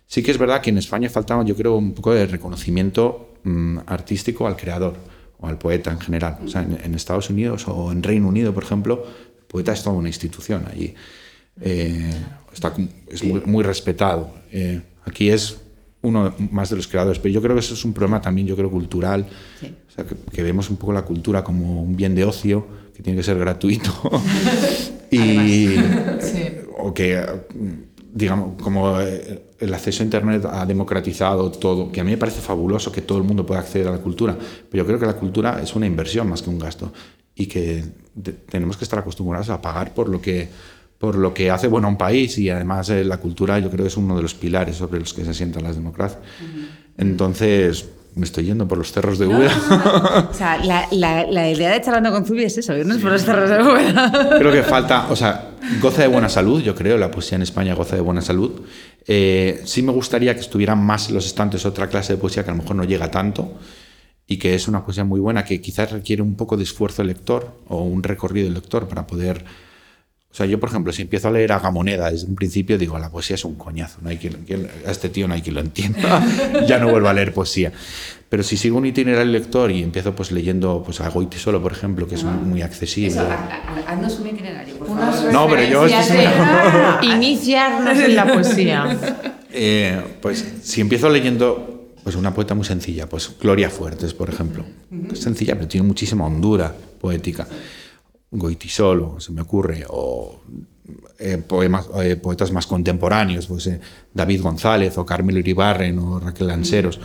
[0.06, 3.80] Sí que es verdad que en España faltaba, yo creo, un poco de reconocimiento mmm,
[3.88, 4.96] artístico al creador
[5.40, 6.38] o al poeta en general.
[6.44, 9.06] O sea, en, Estados Unidos o en Reino Unido, por ejemplo,
[9.52, 10.96] poeta es toda una institución allí.
[11.60, 12.10] Eh,
[12.54, 12.74] está,
[13.08, 14.34] es muy, muy respetado.
[14.52, 15.58] Eh, aquí es
[16.02, 17.20] uno más de los creadores.
[17.20, 19.28] Pero yo creo que eso es un problema también, yo creo, cultural.
[19.60, 19.76] Sí.
[19.88, 23.04] O sea, que, que, vemos un poco la cultura como un bien de ocio que
[23.04, 23.92] tiene que ser gratuito.
[25.12, 25.18] y,
[26.20, 26.44] sí.
[26.78, 27.24] O que,
[28.14, 32.92] digamos, como el acceso a Internet ha democratizado todo, que a mí me parece fabuloso
[32.92, 34.36] que todo el mundo pueda acceder a la cultura.
[34.70, 36.92] Pero yo creo que la cultura es una inversión más que un gasto.
[37.42, 37.84] Y que
[38.50, 40.50] tenemos que estar acostumbrados a pagar por lo que
[40.98, 43.86] por lo que hace bueno a un país y además eh, la cultura yo creo
[43.86, 46.22] que es uno de los pilares sobre los que se sientan las democracias.
[46.22, 46.68] Uh -huh.
[46.98, 49.56] Entonces, me estoy yendo por los cerros de Úbeda.
[49.70, 50.30] No, no, no.
[50.30, 53.02] o sea, la, la, la, idea de charlando con Zubi es eso, irnos sí.
[53.02, 54.38] por los cerros de Úbeda.
[54.38, 55.52] Creo que falta, o sea,
[55.82, 58.62] goza de buena salud, yo creo, la poesía en España goza de buena salud.
[59.08, 62.54] Eh, sí me gustaría que estuvieran más los estantes otra clase de poesía que a
[62.54, 63.54] lo mejor no llega tanto
[64.32, 67.08] y que es una poesía muy buena que quizás requiere un poco de esfuerzo del
[67.08, 71.28] lector o un recorrido del lector para poder o sea, yo, por ejemplo, si empiezo
[71.28, 73.98] a leer a Gamoneda desde un principio, digo, la poesía es un coñazo.
[74.02, 76.26] No hay quien, a este tío no hay quien lo entienda.
[76.68, 77.74] ya no vuelvo a leer poesía.
[78.30, 81.74] Pero si sigo un itinerario lector y empiezo pues leyendo pues, a Goiti solo, por
[81.74, 82.32] ejemplo, que es ah.
[82.32, 83.10] muy accesible.
[83.10, 83.28] Eso,
[83.86, 85.34] haznos un itinerario, por favor.
[85.34, 85.86] No, pero yo...
[85.86, 86.26] Esto me...
[86.26, 88.98] ah, iniciarnos en la poesía.
[89.52, 91.71] Eh, pues si empiezo leyendo
[92.04, 94.66] pues una poeta muy sencilla, pues Gloria Fuertes, por ejemplo.
[95.12, 97.48] Es sencilla, pero tiene muchísima hondura poética.
[98.32, 100.42] Goitisolo, se me ocurre, o
[101.20, 103.80] eh, poemas, eh, poetas más contemporáneos, pues, eh,
[104.14, 107.00] David González o Carmelo Iribarren o Raquel Lanceros,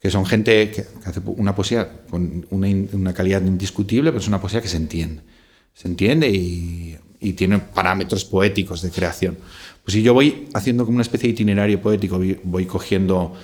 [0.00, 4.28] que son gente que, que hace una poesía con una, una, calidad indiscutible, pero es
[4.28, 5.22] una poesía que se entiende.
[5.74, 9.38] Se entiende y, y, tiene parámetros poéticos de creación.
[9.84, 13.34] Pues si yo voy haciendo como una especie de itinerario poético, voy cogiendo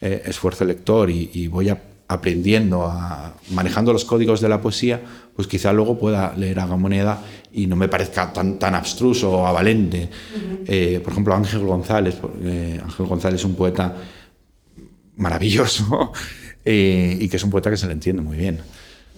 [0.00, 5.00] eh, esfuerzo lector y, y voy a aprendiendo, a, manejando los códigos de la poesía,
[5.36, 9.46] pues quizá luego pueda leer a Gamoneda y no me parezca tan, tan abstruso o
[9.46, 10.08] avalente.
[10.08, 10.64] Uh -huh.
[10.66, 12.16] eh, por ejemplo, Ángel González.
[12.42, 13.94] Eh, Ángel González es un poeta
[15.16, 16.12] maravilloso
[16.64, 18.58] eh, y que es un poeta que se le entiende muy bien.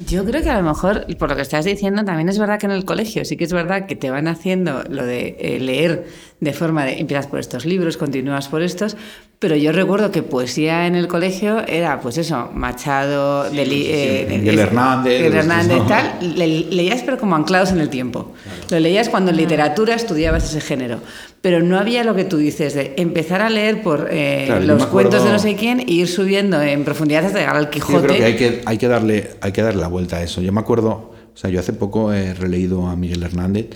[0.07, 2.65] Yo creo que a lo mejor, por lo que estás diciendo, también es verdad que
[2.65, 6.07] en el colegio sí que es verdad que te van haciendo lo de eh, leer
[6.41, 8.97] de forma de empiezas por estos libros, continúas por estos,
[9.39, 14.27] pero yo recuerdo que poesía en el colegio era, pues eso, Machado, sí, de, eh,
[14.27, 14.39] sí.
[14.39, 15.87] Miguel Hernández, Miguel Hernández no.
[15.87, 18.33] tal, le, leías pero como anclados en el tiempo.
[18.43, 18.59] Claro.
[18.71, 21.01] Lo leías cuando en literatura estudiabas ese género,
[21.41, 24.87] pero no había lo que tú dices de empezar a leer por eh, claro, los
[24.87, 27.95] cuentos de no sé quién e ir subiendo en profundidad hasta llegar al Quijote.
[27.95, 30.43] Yo creo que hay que, hay que, darle, hay que darle la vuelta a eso.
[30.43, 30.91] Yo me acuerdo,
[31.33, 33.71] o sea, yo hace poco he releído a Miguel Hernández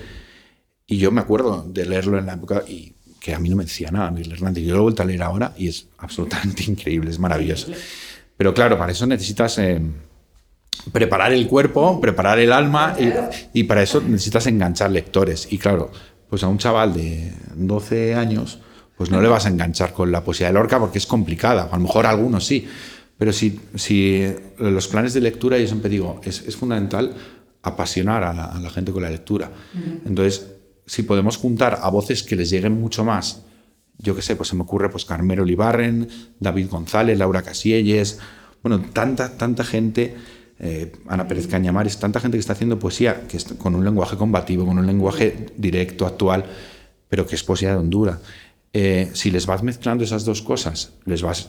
[0.87, 3.65] y yo me acuerdo de leerlo en la época y que a mí no me
[3.65, 4.63] decía nada Miguel Hernández.
[4.65, 7.73] Yo lo he vuelto a leer ahora y es absolutamente increíble, es maravilloso.
[8.37, 9.81] Pero claro, para eso necesitas eh,
[10.93, 15.51] preparar el cuerpo, preparar el alma y, y, para eso necesitas enganchar lectores.
[15.51, 15.93] Y claro,
[16.35, 18.59] pues a un chaval de 12 años,
[18.97, 21.69] pues no le vas a enganchar con la poesía de Lorca porque es complicada.
[21.71, 22.67] A lo mejor algunos sí.
[23.17, 24.27] Pero si, si
[24.59, 27.15] los planes de lectura, yo siempre digo, es, es fundamental
[27.63, 29.49] apasionar a la, a la, gente con la lectura.
[30.05, 30.45] Entonces,
[30.87, 33.43] si podemos juntar a voces que les lleguen mucho más,
[33.99, 36.09] yo qué sé, pues se me ocurre pues Carmelo Olivarren,
[36.41, 38.19] David González, Laura Casielles,
[38.61, 40.17] bueno, tanta, tanta gente,
[40.65, 44.17] eh, Ana Pérez Cañamares, tanta gente que está haciendo poesía que es con un lenguaje
[44.17, 46.45] combativo, con un lenguaje directo, actual,
[47.09, 48.19] pero que es poesía de Honduras.
[48.73, 51.49] Eh, si les vas mezclando esas dos cosas, les vas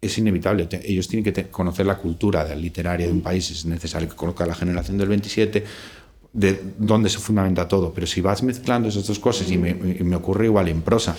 [0.00, 0.68] es inevitable.
[0.84, 4.54] Ellos tienen que conocer la cultura literaria de un país, es necesario que conozca la
[4.54, 5.64] generación del 27
[6.32, 7.92] de dónde se fundamenta todo.
[7.94, 11.16] Pero si vas mezclando esas dos cosas, y me, y me ocurre igual en prosa,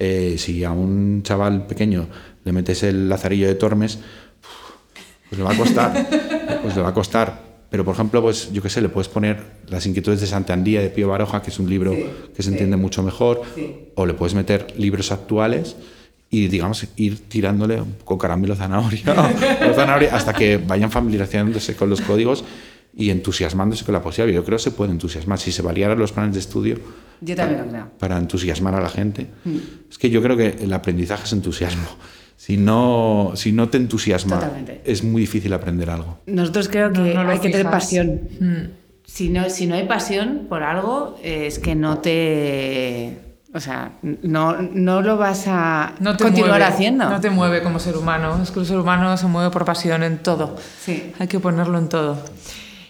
[0.00, 2.06] Eh, si a un chaval pequeño
[2.44, 3.98] le metes el lazarillo de Tormes,
[5.28, 5.90] pues le va a costar,
[6.62, 7.48] pues le va a costar.
[7.70, 10.88] Pero, por ejemplo, pues yo qué sé, le puedes poner Las inquietudes de Santandía de
[10.88, 11.94] Pío Baroja, que es un libro
[12.34, 13.42] que se entiende mucho mejor,
[13.94, 15.76] o le puedes meter libros actuales
[16.30, 19.02] y, digamos, ir tirándole un poco caramelo zanahoria,
[19.74, 22.44] zanahoria hasta que vayan familiarizándose con los códigos
[22.94, 24.26] y entusiasmándose con la poesía.
[24.26, 25.38] Yo creo que se puede entusiasmar.
[25.38, 26.78] Si se variaran los planes de estudio
[27.20, 27.90] yo también lo creo.
[27.98, 29.56] para entusiasmar a la gente, mm.
[29.90, 31.88] es que yo creo que el aprendizaje es entusiasmo
[32.38, 34.40] si no, si no te entusiasma,
[34.84, 36.20] es muy difícil aprender algo.
[36.26, 38.20] Nosotros creo que hay que tener pasión.
[38.38, 38.70] Mm.
[39.04, 43.18] Si, no, si no hay pasión por algo, es que no te...
[43.52, 47.10] O sea, no, no lo vas a continuar haciendo.
[47.10, 48.40] No te mueve como ser humano.
[48.40, 50.56] Es que el ser humano se mueve por pasión en todo.
[50.80, 51.12] Sí.
[51.18, 52.22] Hay que ponerlo en todo.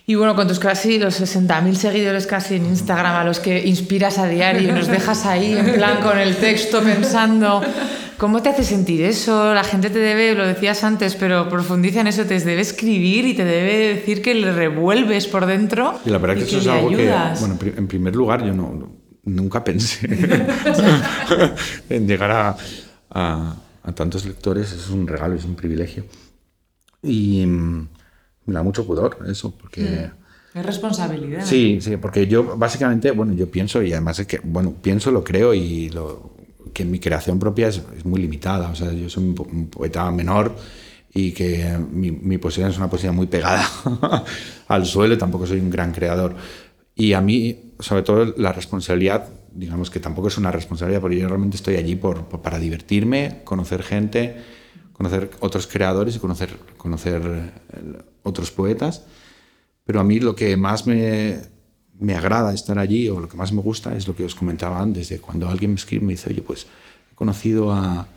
[0.09, 4.16] Y bueno, con tus casi los 60.000 seguidores casi en Instagram a los que inspiras
[4.16, 7.61] a diario y nos dejas ahí en plan con el texto pensando
[8.16, 9.53] ¿Cómo te hace sentir eso?
[9.53, 13.35] La gente te debe, lo decías antes, pero profundiza en eso, te debe escribir y
[13.35, 16.01] te debe decir que le revuelves por dentro.
[16.07, 18.90] Y la verdad que eso es algo que, bueno, en primer lugar, yo no,
[19.25, 20.09] nunca pensé
[21.90, 22.57] en llegar a,
[23.11, 26.05] a, tantos lectores, es un regalo, es un privilegio.
[27.03, 27.88] Y mm,
[28.49, 29.83] me da mucho pudor eso, porque...
[29.83, 30.59] Mm.
[30.59, 31.45] Es responsabilidad.
[31.45, 35.23] Sí, sí, porque yo básicamente, bueno, yo pienso y además es que, bueno, pienso, lo
[35.23, 36.39] creo y lo,
[36.73, 38.71] que mi creación propia es, muy limitada.
[38.71, 40.55] O sea, yo soy un, poeta menor
[41.13, 43.69] y que mi, mi, poesía es una poesía muy pegada
[44.69, 46.35] al suelo, tampoco soy un gran creador.
[46.95, 51.29] Y a mí, sobre todo, la responsabilidad, digamos que tampoco es una responsabilidad, porque yo
[51.29, 54.37] realmente estoy allí por, para divertirme, conocer gente,
[54.99, 57.23] conocer otros creadores y conocer, conocer
[57.73, 59.05] eh, otros poetas.
[59.85, 61.39] Pero a mí lo que más me,
[62.01, 64.83] me agrada estar allí o lo que más me gusta es lo que os comentaba
[64.83, 66.67] antes, cuando alguien me escribe me dice, oye, pues
[67.13, 68.09] he conocido a,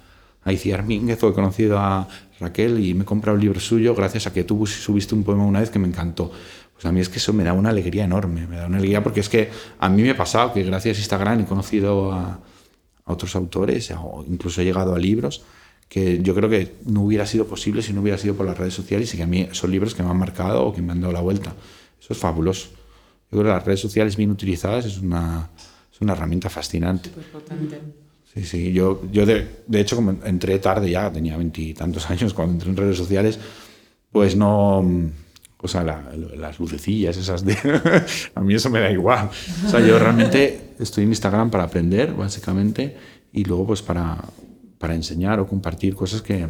[0.43, 2.07] a Iciar Mínguez o he conocido a
[2.39, 5.45] Raquel y me he comprado un libro suyo gracias a que tú subiste un poema
[5.45, 6.31] una vez que me encantó.
[6.73, 9.03] Pues a mí es que eso me da una alegría enorme, me da una alegría
[9.03, 12.39] porque es que a mí me ha pasado que gracias a Instagram he conocido a,
[13.05, 15.43] a otros autores o incluso he llegado a libros
[15.91, 18.73] que yo creo que no hubiera sido posible si no hubiera sido por las redes
[18.73, 21.01] sociales y que a mí son libros que me han marcado o que me han
[21.01, 21.53] dado la vuelta.
[21.99, 22.69] Eso es fabuloso.
[23.29, 25.49] Yo creo que las redes sociales bien utilizadas es una,
[25.93, 27.09] es una herramienta fascinante.
[28.33, 28.71] Sí, sí.
[28.71, 32.77] Yo, yo de, de, hecho, como entré tarde ya, tenía veintitantos años cuando entré en
[32.77, 33.37] redes sociales,
[34.13, 35.11] pues no.
[35.57, 37.57] O sea, las lucecillas esas de.
[38.35, 39.29] a mí eso me da igual.
[39.65, 42.95] O sea, yo realmente estoy en Instagram para aprender, básicamente,
[43.33, 44.17] y luego, pues para,
[44.81, 46.47] para enseñar o compartir cosas que,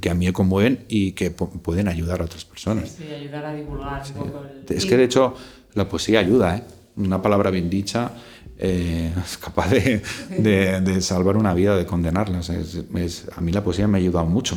[0.00, 2.96] que a mí me conmueven y que pueden ayudar a otras personas.
[2.96, 4.44] Sí, ayudar a divulgar un poco.
[4.68, 5.34] Es que de hecho
[5.74, 6.62] la poesía ayuda, ¿eh?
[6.96, 8.12] Una palabra bien dicha
[8.56, 10.00] eh, es capaz de,
[10.38, 12.40] de, salvar una vida, de condenarla.
[12.40, 14.56] a mí la poesía me ha ayudado mucho.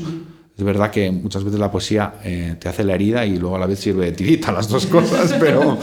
[0.55, 3.59] Es verdad que muchas veces la poesía eh, te hace la herida y luego a
[3.59, 5.79] la vez sirve de tirita, las dos cosas, pero,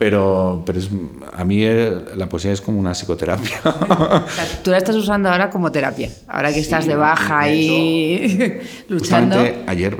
[0.00, 0.88] pero, pero es,
[1.34, 3.60] a mí eh, la poesía es como una psicoterapia.
[4.64, 8.58] Tú la estás usando ahora como terapia, ahora que estás de baja y
[8.88, 9.36] luchando.
[9.66, 9.98] Ayer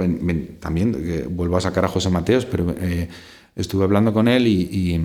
[0.58, 2.74] también, vuelvo a sacar a José Mateos, pero
[3.54, 4.98] estuve hablando con él y,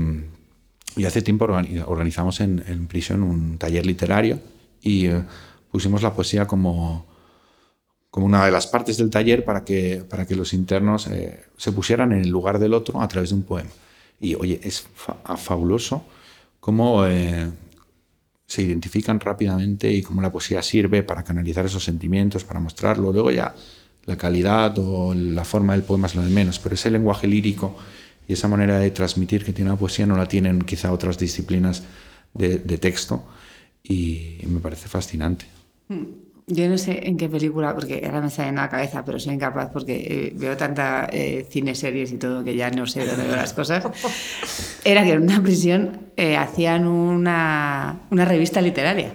[0.95, 4.39] y, hace tiempo organizamos en, en, prisión un taller literario
[4.81, 5.23] y eh,
[5.71, 7.05] pusimos la poesía como,
[8.09, 11.73] como una de las partes del taller para que, para que los internos eh, se
[11.73, 13.71] pusieran en el lugar del otro a través de un poema.
[14.19, 14.87] Y oye, es
[15.37, 16.05] fabuloso
[16.59, 17.51] cómo eh,
[18.47, 23.11] se identifican rápidamente y cómo la poesía sirve para canalizar esos sentimientos, para mostrarlo.
[23.11, 23.53] Luego ya
[24.05, 27.75] la calidad o la forma del poema es lo de menos, pero ese lenguaje lírico
[28.27, 31.83] y esa manera de transmitir que tiene la poesía no la tienen quizá otras disciplinas
[32.33, 33.23] de, texto
[33.83, 35.45] y me parece fascinante.
[35.87, 36.24] Hmm.
[36.47, 39.33] Yo no sé en qué película, porque ahora me sale en la cabeza, pero soy
[39.33, 43.25] incapaz porque eh, veo tanta eh, cine, series y todo que ya no sé dónde
[43.25, 43.83] veo las cosas.
[44.85, 49.13] Era que en una prisión eh, hacían una, una, revista literaria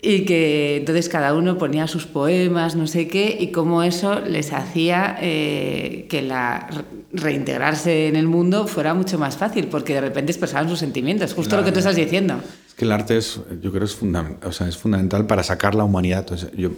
[0.00, 4.52] y que entonces cada uno ponía sus poemas, no sé qué, y cómo eso les
[4.52, 6.68] hacía que la
[7.12, 11.56] reintegrarse en el mundo fuera mucho más fácil, porque de repente expresaban sus sentimientos, justo
[11.56, 12.40] lo que tú estás diciendo
[12.80, 13.98] que el arte es, yo creo, es,
[14.42, 16.26] o sea, es fundamental para sacar la humanidad.
[16.56, 16.70] yo,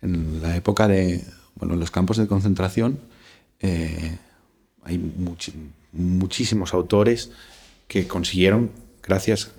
[0.00, 2.98] en la época de bueno, los campos de concentración,
[3.60, 4.18] eh,
[4.82, 4.98] hay
[5.92, 7.30] muchísimos autores
[7.86, 9.52] que consiguieron, gracias,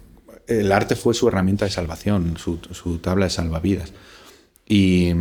[0.48, 3.94] el arte fue su herramienta de salvación, su, su tabla de salvavidas.
[4.68, 5.14] Y,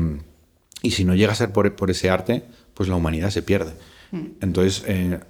[0.82, 2.42] y, si no llega a ser por, por ese arte,
[2.74, 3.74] pues la humanidad se pierde.
[4.40, 5.20] Entonces, eh,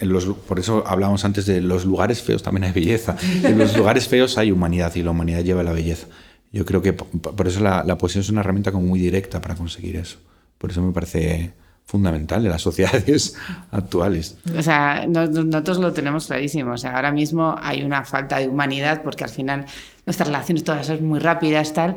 [0.49, 3.17] por eso hablábamos antes de los lugares feos también hay belleza.
[3.45, 6.09] En los lugares feos hay humanidad y la humanidad lleva la belleza.
[6.53, 10.19] Yo creo que por eso la, poesía es una herramienta muy directa para conseguir eso.
[10.59, 11.53] Por eso me parece
[11.85, 13.37] fundamental en las sociedades
[13.71, 14.37] actuales.
[14.57, 16.73] O sea, nosotros lo tenemos clarísimo.
[16.73, 19.65] O sea, ahora mismo hay una falta de humanidad porque al final
[20.07, 21.97] nuestras relaciones todas son muy rápidas, tal.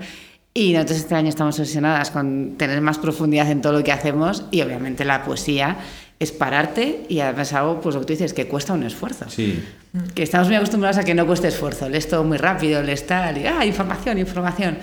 [0.53, 4.45] Y nosotros este año estamos obsesionadas con tener más profundidad en todo lo que hacemos
[4.51, 5.77] y obviamente la poesía
[6.19, 9.25] es pararte y además algo, pues lo que tú dices, que cuesta un esfuerzo.
[9.29, 9.63] Sí.
[10.13, 13.37] Que estamos muy acostumbrados a que no cueste esfuerzo, lees todo muy rápido, lees tal,
[13.37, 14.77] y ah, información, información.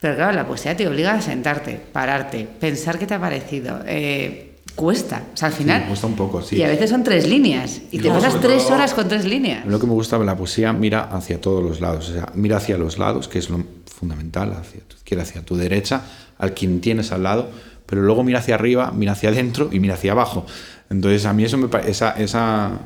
[0.00, 3.80] Pero claro, la poesía te obliga a sentarte, pararte, pensar qué te ha parecido.
[3.86, 5.82] Eh, cuesta, o sea, al final.
[5.82, 6.56] Sí, cuesta un poco, sí.
[6.56, 9.64] Y a veces son tres líneas, y te pasas tres horas con tres líneas.
[9.66, 12.58] Lo que me gusta de la poesía, mira hacia todos los lados, o sea, mira
[12.58, 16.02] hacia los lados, que es lo fundamental, hacia tu izquierda, hacia tu derecha,
[16.38, 17.48] al quien tienes al lado,
[17.86, 20.46] pero luego mira hacia arriba, mira hacia adentro y mira hacia abajo.
[20.94, 22.80] Entonces, a mí eso me esa, esa,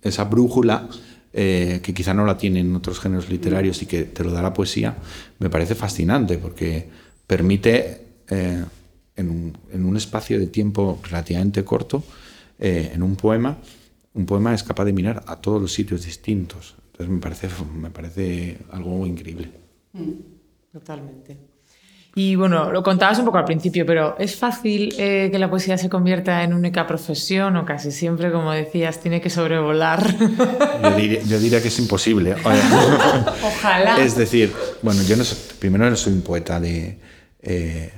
[0.00, 0.88] esa brújula,
[1.32, 4.52] eh, que quizá no la tienen otros géneros literarios y que te lo da la
[4.52, 4.96] poesía,
[5.40, 6.88] me parece fascinante porque
[7.26, 8.64] permite, eh,
[9.16, 12.04] en, un, en, un, espacio de tiempo relativamente corto,
[12.58, 13.58] eh, en un poema,
[14.14, 16.76] un poema es capaz de mirar a todos los sitios distintos.
[16.92, 19.50] Entonces, me parece, me parece algo increíble.
[19.94, 20.12] Mm,
[20.72, 21.51] totalmente.
[22.14, 25.78] Y bueno, lo contabas un poco al principio, pero ¿es fácil eh, que la poesía
[25.78, 30.14] se convierta en única profesión o casi siempre, como decías, tiene que sobrevolar?
[31.26, 32.34] Yo diría, que es imposible.
[33.42, 33.96] Ojalá.
[33.98, 36.98] Es decir, bueno, yo no soy, primero no soy un poeta de,
[37.40, 37.92] eh,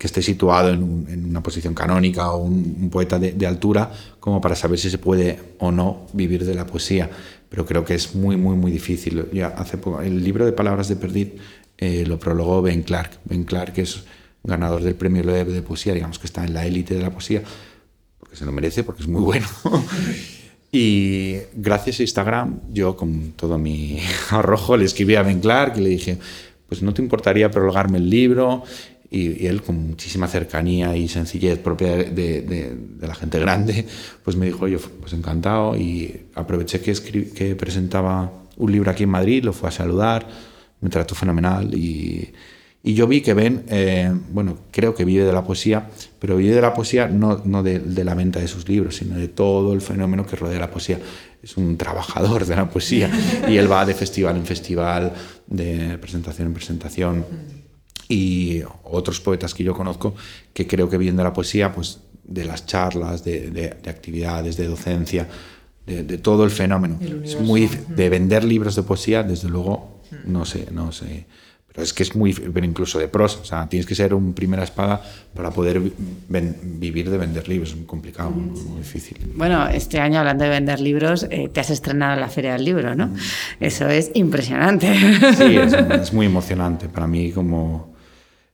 [0.00, 4.78] que esté situado en, una posición canónica o un, poeta de, altura como para saber
[4.78, 7.08] si se puede o no vivir de la poesía.
[7.50, 9.26] Pero creo que es muy, muy, muy difícil.
[9.32, 11.28] Ya hace poco, el libro de Palabras de Perdid
[11.80, 13.20] eh, lo prologó Ben Clark.
[13.24, 14.04] Ben Clark es
[14.44, 17.42] ganador del premio Loeb de poesía, digamos que está en la élite de la poesía,
[18.18, 19.46] porque se lo merece, porque es muy bueno.
[20.72, 23.98] y gracias a Instagram, yo con todo mi
[24.30, 26.18] arrojo le escribí a Ben Clark y le dije,
[26.68, 28.62] pues no te importaría prologarme el libro.
[29.12, 33.84] Y, él, con muchísima cercanía y sencillez propia de, de, la gente grande,
[34.22, 36.94] pues me dijo, yo pues encantado y aproveché que,
[37.32, 40.28] que presentaba un libro aquí en Madrid, lo fue a saludar
[40.80, 42.32] me trató fenomenal y,
[42.82, 46.54] y yo vi que Ben, eh, bueno, creo que vive de la poesía, pero vive
[46.54, 49.74] de la poesía no, no de, de, la venta de sus libros, sino de todo
[49.74, 50.98] el fenómeno que rodea la poesía.
[51.42, 53.10] Es un trabajador de la poesía
[53.48, 55.12] y él va de festival en festival,
[55.46, 57.26] de presentación en presentación.
[58.08, 60.14] Y otros poetas que yo conozco
[60.52, 64.56] que creo que viven de la poesía, pues de las charlas, de, de, de actividades,
[64.56, 65.28] de docencia,
[65.86, 66.98] de, todo el fenómeno.
[67.24, 71.26] es muy de vender libros de poesía, desde luego no sé, no sé.
[71.72, 74.34] Pero es que es muy, pero incluso de pros, o sea, tienes que ser un
[74.34, 75.00] primera espada
[75.34, 79.18] para poder vivir de vender libros, es muy complicado, muy, difícil.
[79.36, 82.64] Bueno, este año hablando de vender libros, eh, te has estrenado en la Feria del
[82.64, 83.14] Libro, ¿no?
[83.60, 84.92] Eso es impresionante.
[85.36, 87.94] Sí, es, muy emocionante para mí como...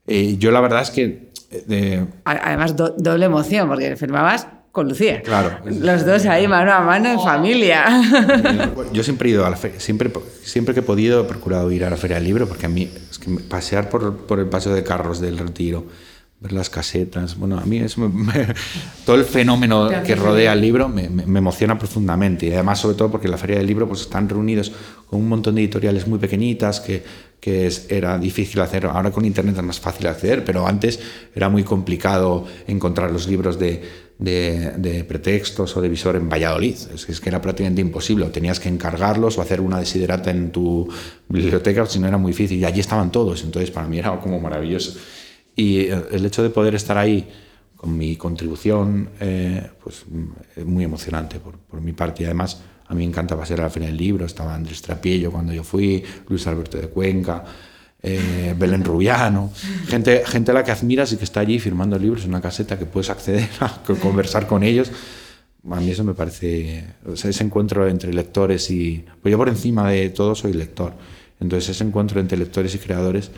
[0.05, 1.31] Eh, yo la verdad es que...
[1.69, 5.23] Eh, Además, doble emoción, porque firmabas con Lucía.
[5.23, 5.57] Claro.
[5.65, 7.83] Los dos ahí mano a mano en familia.
[8.93, 10.11] Yo siempre he ido a la feria, siempre,
[10.43, 12.87] siempre que he podido he procurado ir a la feria del libro, porque a mí
[13.09, 15.87] es que pasear por, por el paseo de carros del retiro,
[16.39, 17.95] ver las casetas, bueno, a mí es
[19.03, 22.45] todo el fenómeno que rodea el libro me, me, emociona profundamente.
[22.45, 24.71] Y además, sobre todo porque en la feria del libro pues, están reunidos
[25.09, 27.03] con un montón de editoriales muy pequeñitas que,
[27.39, 28.85] que es, era difícil hacer.
[28.85, 30.99] Ahora con Internet es más fácil acceder, pero antes
[31.33, 36.75] era muy complicado encontrar los libros de de, pretextos o de visor en Valladolid.
[36.93, 38.25] Es, que era prácticamente imposible.
[38.27, 40.87] tenías que encargarlos o hacer una desiderata en tu
[41.29, 42.59] biblioteca, si no era muy difícil.
[42.59, 43.43] Y allí estaban todos.
[43.43, 44.97] Entonces, para mí era como maravilloso.
[45.55, 47.27] Y el hecho de poder estar ahí
[47.75, 50.05] con mi contribución, eh, pues
[50.55, 52.23] es muy emocionante por, por, mi parte.
[52.23, 54.25] Y además, a mí me encanta pasar a la Feria del Libro.
[54.25, 57.43] Estaba Andrés Trapiello cuando yo fui, Luis Alberto de Cuenca
[58.03, 59.51] eh, Belén Rubiano,
[59.87, 62.77] gente, gente a la que admiras y que está allí firmando libros en una caseta
[62.77, 64.91] que puedes acceder a conversar con ellos.
[65.69, 69.03] A mí eso me parece, ese encuentro entre lectores y...
[69.21, 70.93] Pues yo por encima de todo soy lector.
[71.39, 73.31] Entonces ese encuentro entre lectores y creadores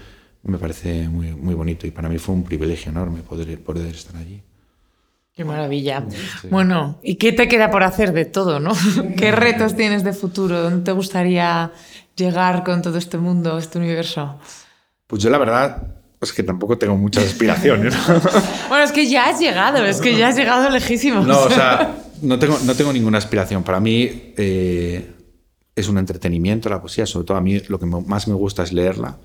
[0.44, 4.16] me parece muy, muy bonito y para mí fue un privilegio enorme poder, poder estar
[4.16, 4.42] allí.
[5.34, 6.06] Qué maravilla.
[6.50, 8.74] Bueno, ¿y qué te queda por hacer de todo, no?
[9.18, 10.62] ¿Qué retos tienes de futuro?
[10.62, 11.72] ¿Dónde te gustaría
[12.20, 14.40] llegar con todo este mundo, este universo?
[15.08, 15.82] Pues yo la verdad
[16.22, 17.96] es que tampoco tengo muchas aspiraciones.
[18.70, 21.22] bueno, es que ya has llegado, es que ya has llegado lejísimo.
[21.22, 23.64] No, o sea, no tengo, no tengo ninguna aspiración.
[23.64, 25.12] Para mí eh,
[25.76, 28.74] es un entretenimiento la poesía, sobre todo a mí lo que más me gusta es
[28.74, 29.18] leerla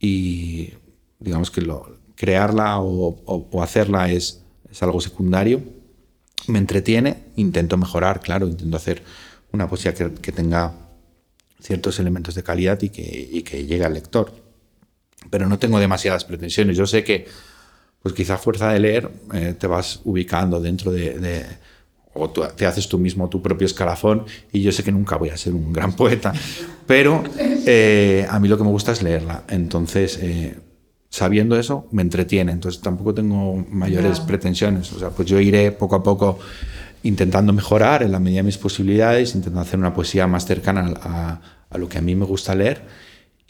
[0.00, 0.74] y
[1.20, 5.62] digamos que lo, crearla o, hacerla es, es algo secundario.
[6.48, 9.02] Me entretiene, intento mejorar, claro, intento hacer
[9.52, 10.72] una poesía que, que tenga
[11.62, 14.32] ciertos elementos de calidad y que, y que llegue al lector.
[15.30, 16.76] pero no tengo demasiadas pretensiones.
[16.76, 17.26] Yo sé que,
[18.02, 21.46] pues quizá a fuerza de leer, eh, te vas ubicando dentro de,
[22.14, 25.36] o te haces tú mismo tu propio escalafón y yo sé que nunca voy a
[25.36, 26.32] ser un gran poeta,
[26.86, 29.44] pero eh, a mí lo que me gusta es leerla.
[29.48, 30.56] Entonces, eh,
[31.08, 32.52] sabiendo eso, me entretiene.
[32.52, 34.92] Entonces tampoco tengo mayores pretensiones.
[34.92, 36.38] O sea, pues yo iré poco a poco
[37.02, 41.40] intentando mejorar en la medida de mis posibilidades, intentando hacer una poesía más cercana a,
[41.70, 42.82] a lo que a mí me gusta leer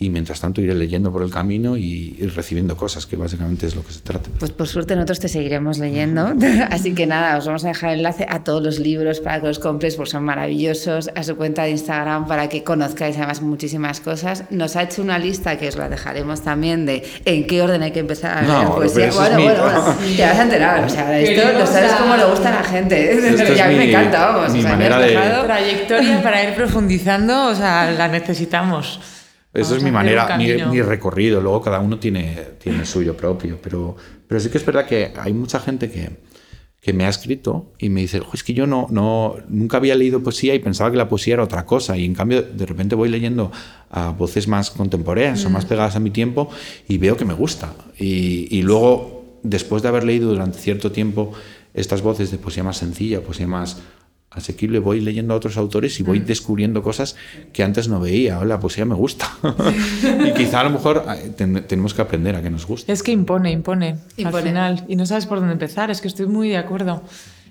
[0.03, 3.85] y mientras tanto iré leyendo por el camino y recibiendo cosas, que básicamente es lo
[3.85, 4.29] que se trata.
[4.39, 6.35] Pues por suerte nosotros te seguiremos leyendo,
[6.71, 9.47] así que nada, os vamos a dejar el enlace a todos los libros para que
[9.47, 14.01] los compres, porque son maravillosos, a su cuenta de Instagram para que conozcáis además muchísimas
[14.01, 14.45] cosas.
[14.51, 17.93] Nos ha hecho una lista que os la dejaremos también de en qué orden hay
[17.93, 19.13] que empezar a leer poesía.
[19.13, 22.49] Bueno, bueno, bueno, te vas a enterar, o sea, esto lo sabes cómo le gusta
[22.49, 24.53] a la gente, y a mí me encanta, vamos.
[24.53, 25.45] Mi o sea, manera de...
[25.45, 29.01] trayectoria para ir profundizando, o sea, la necesitamos.
[29.55, 31.41] Eso es mi manera, mi, recorrido.
[31.41, 33.59] Luego cada uno tiene, tiene suyo propio.
[33.63, 33.97] Pero,
[34.27, 36.11] pero sí que es verdad que hay mucha gente que,
[36.81, 40.23] que me ha escrito y me dice, es que yo no, no, nunca había leído
[40.23, 41.99] poesía y pensaba que la poesía era otra cosa.
[41.99, 43.53] Y en cambio, de repente voy leyendo
[43.91, 45.69] a voces más contemporáneas o más mm.
[45.69, 46.49] pegadas a mi tiempo
[46.89, 47.75] y veo que me gusta.
[47.99, 51.33] Y, y luego, después de haber leído durante cierto tiempo
[51.75, 53.83] estas voces de poesía más sencilla, poesía más
[54.35, 56.24] asequible, voy leyendo a otros autores y voy mm.
[56.24, 57.16] descubriendo cosas
[57.53, 58.45] que antes no veía.
[58.45, 59.30] La poesía me gusta.
[60.26, 61.05] y quizá a lo mejor
[61.66, 62.93] tenemos que aprender a que nos guste.
[62.93, 64.85] Es que impone, impone, al final.
[64.89, 65.91] Y no sabes por dónde empezar.
[65.91, 67.03] Es que estoy muy de acuerdo.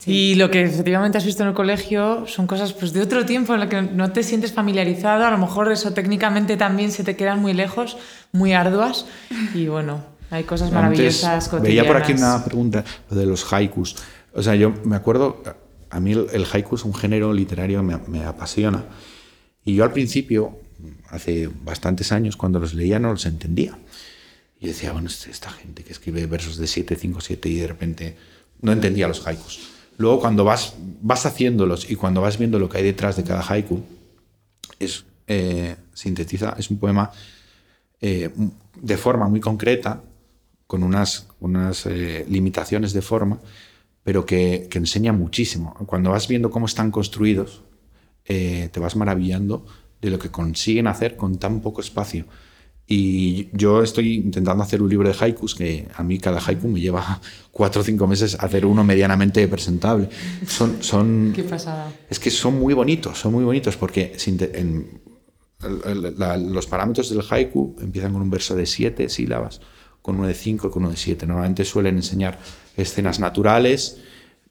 [0.05, 3.53] Y lo que efectivamente has visto en el colegio son cosas pues, de otro tiempo
[3.53, 5.25] en las que no te sientes familiarizado.
[5.25, 7.97] A lo mejor eso técnicamente también se te quedan muy lejos,
[8.31, 9.05] muy arduas.
[9.53, 11.45] Y bueno, hay cosas maravillosas.
[11.53, 13.95] Antes, veía por aquí una pregunta, lo de los haikus.
[14.33, 15.43] O sea, yo me acuerdo,
[15.91, 18.85] a mí el, haiku es un género literario me, me apasiona.
[19.63, 20.57] Y yo al principio,
[21.09, 23.77] hace bastantes años, cuando los leía no los entendía.
[24.59, 27.67] Y decía, bueno, este, esta gente que escribe versos de 7, 5, 7 y de
[27.67, 28.17] repente
[28.61, 29.59] no entendía los haikus.
[29.97, 33.41] Luego cuando vas, vas haciéndolos y cuando vas viendo lo que hay detrás de cada
[33.41, 33.83] haiku,
[34.79, 37.11] es, eh, sintetiza, es un poema
[37.99, 38.29] eh,
[38.81, 40.01] de forma muy concreta,
[40.67, 43.39] con unas, unas eh, limitaciones de forma,
[44.03, 45.75] pero que, enseña muchísimo.
[45.85, 47.61] Cuando vas viendo cómo están construidos,
[48.25, 49.65] eh, te vas maravillando
[50.01, 52.25] de lo que consiguen hacer con tan poco espacio.
[52.87, 56.81] Y yo estoy intentando hacer un libro de haikus, que a mí cada haiku me
[56.81, 57.21] lleva
[57.51, 60.09] cuatro o cinco meses hacer uno medianamente presentable.
[60.45, 61.89] Son, son, Qué pasada.
[62.09, 64.17] Es que son muy bonitos, son muy bonitos, porque
[65.61, 69.61] los parámetros del haiku empiezan con un verso de siete sílabas,
[70.01, 71.25] con uno de cinco con uno de siete.
[71.27, 72.39] Normalmente suelen enseñar
[72.77, 73.97] escenas naturales,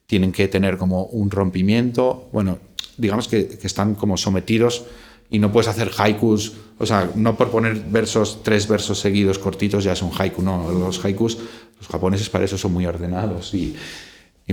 [0.05, 2.59] tienen que tener como un rompimiento, bueno,
[2.97, 4.83] digamos que, están como sometidos
[5.29, 9.83] y no puedes hacer haikus, o sea, no por poner versos, tres versos seguidos cortitos
[9.83, 11.37] ya es un haiku, no, los haikus,
[11.79, 13.75] los japoneses para eso son muy ordenados y,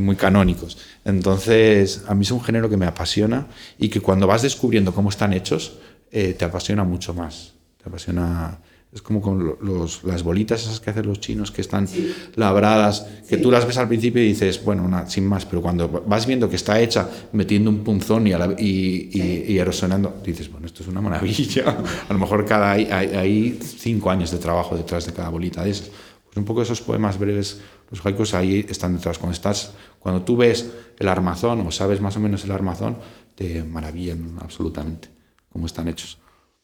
[0.01, 0.79] muy canónicos.
[1.05, 3.49] Entonces, a mí es un género que me apasiona
[3.81, 5.73] y que cuando vas descubriendo cómo están hechos,
[6.13, 8.59] eh, te apasiona mucho más, te apasiona
[8.91, 11.87] es como con los, las bolitas esas que hacen los chinos que están
[12.37, 16.27] labradas, que tú las ves al principio y dices, bueno, sin más, pero cuando vas
[16.27, 20.89] viendo que está hecha metiendo un punzón y, y, y, erosionando, dices, bueno, esto es
[20.89, 21.77] una maravilla.
[22.09, 25.71] A lo mejor cada hay, hay, cinco años de trabajo detrás de cada bolita de
[25.71, 25.91] esas.
[26.25, 27.61] Pues un poco esos poemas breves,
[27.91, 29.19] los haikus ahí están detrás.
[29.19, 32.97] Cuando, estás, cuando tú ves el armazón o sabes más o menos el armazón,
[33.35, 35.11] te maravillan absolutamente
[35.53, 36.19] cómo están hechos.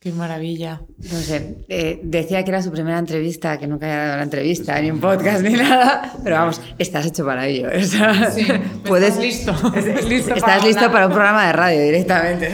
[0.05, 0.83] Qué maravilla.
[0.99, 4.79] No sé, eh, decía que era su primera entrevista, que nunca había dado la entrevista,
[4.79, 7.71] ni un podcast, ni nada, pero vamos, estás hecho para ello.
[7.81, 8.47] sí,
[8.85, 9.53] puedes, listo.
[9.75, 12.53] Estás listo, para, un programa de radio directamente.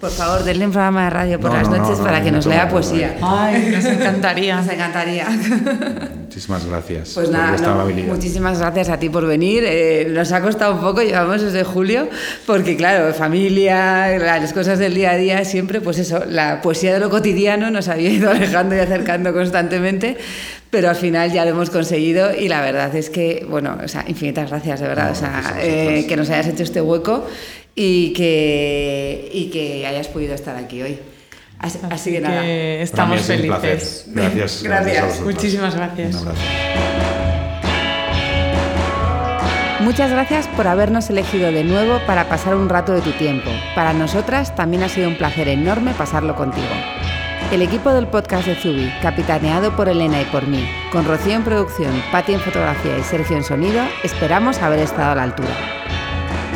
[0.00, 3.16] Por favor, denle un programa de radio por las noches para que nos lea poesía.
[3.20, 4.56] Ay, nos encantaría.
[4.56, 5.26] Nos encantaría.
[6.20, 7.12] Muchísimas gracias.
[7.14, 9.64] Pues nada, muchísimas gracias a ti por venir.
[9.66, 12.08] Eh, nos ha costado un poco, llevamos desde julio,
[12.46, 17.00] porque claro, familia, las cosas del día a día, siempre, pues eso, la poesía de
[17.00, 20.16] lo cotidiano nos había ido alejando y acercando constantemente,
[20.70, 24.04] pero al final ya lo hemos conseguido y la verdad es que, bueno, o sea,
[24.06, 27.26] infinitas gracias, de verdad, o sea, eh, que nos hayas hecho este hueco
[27.80, 30.98] y que, y que hayas podido estar aquí hoy.
[31.60, 32.44] Así, que, nada.
[32.44, 34.06] estamos felices.
[34.08, 34.62] Gracias.
[34.64, 35.20] gracias.
[35.20, 36.24] Muchísimas gracias.
[39.80, 43.48] Muchas gracias por habernos elegido de nuevo para pasar un rato de tu tiempo.
[43.76, 46.66] Para nosotras también ha sido un placer enorme pasarlo contigo.
[47.52, 51.44] El equipo del podcast de Zubi, capitaneado por Elena y por mí, con Rocío en
[51.44, 55.87] producción, Pati en fotografía y Sergio en sonido, esperamos haber estado a la altura.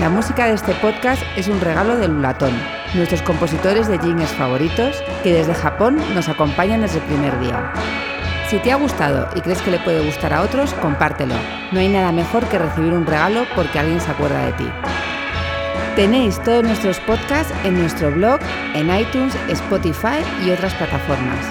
[0.02, 2.52] La música de este podcast es un regalo de Lulatón,
[2.94, 7.72] nuestros compositores de jingles favoritos, que desde Japón nos acompañan desde el primer día.
[8.48, 11.36] Si te ha gustado y crees que le puede gustar a otros, compártelo.
[11.70, 14.68] No hay nada mejor que recibir un regalo porque alguien se acuerda de ti.
[15.94, 18.40] Tenéis todos nuestros podcasts en nuestro blog,
[18.74, 21.46] en iTunes, Spotify y otras plataformas.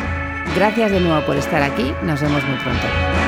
[0.58, 3.21] Gracias de nuevo por estar aquí, nos vemos muy pronto.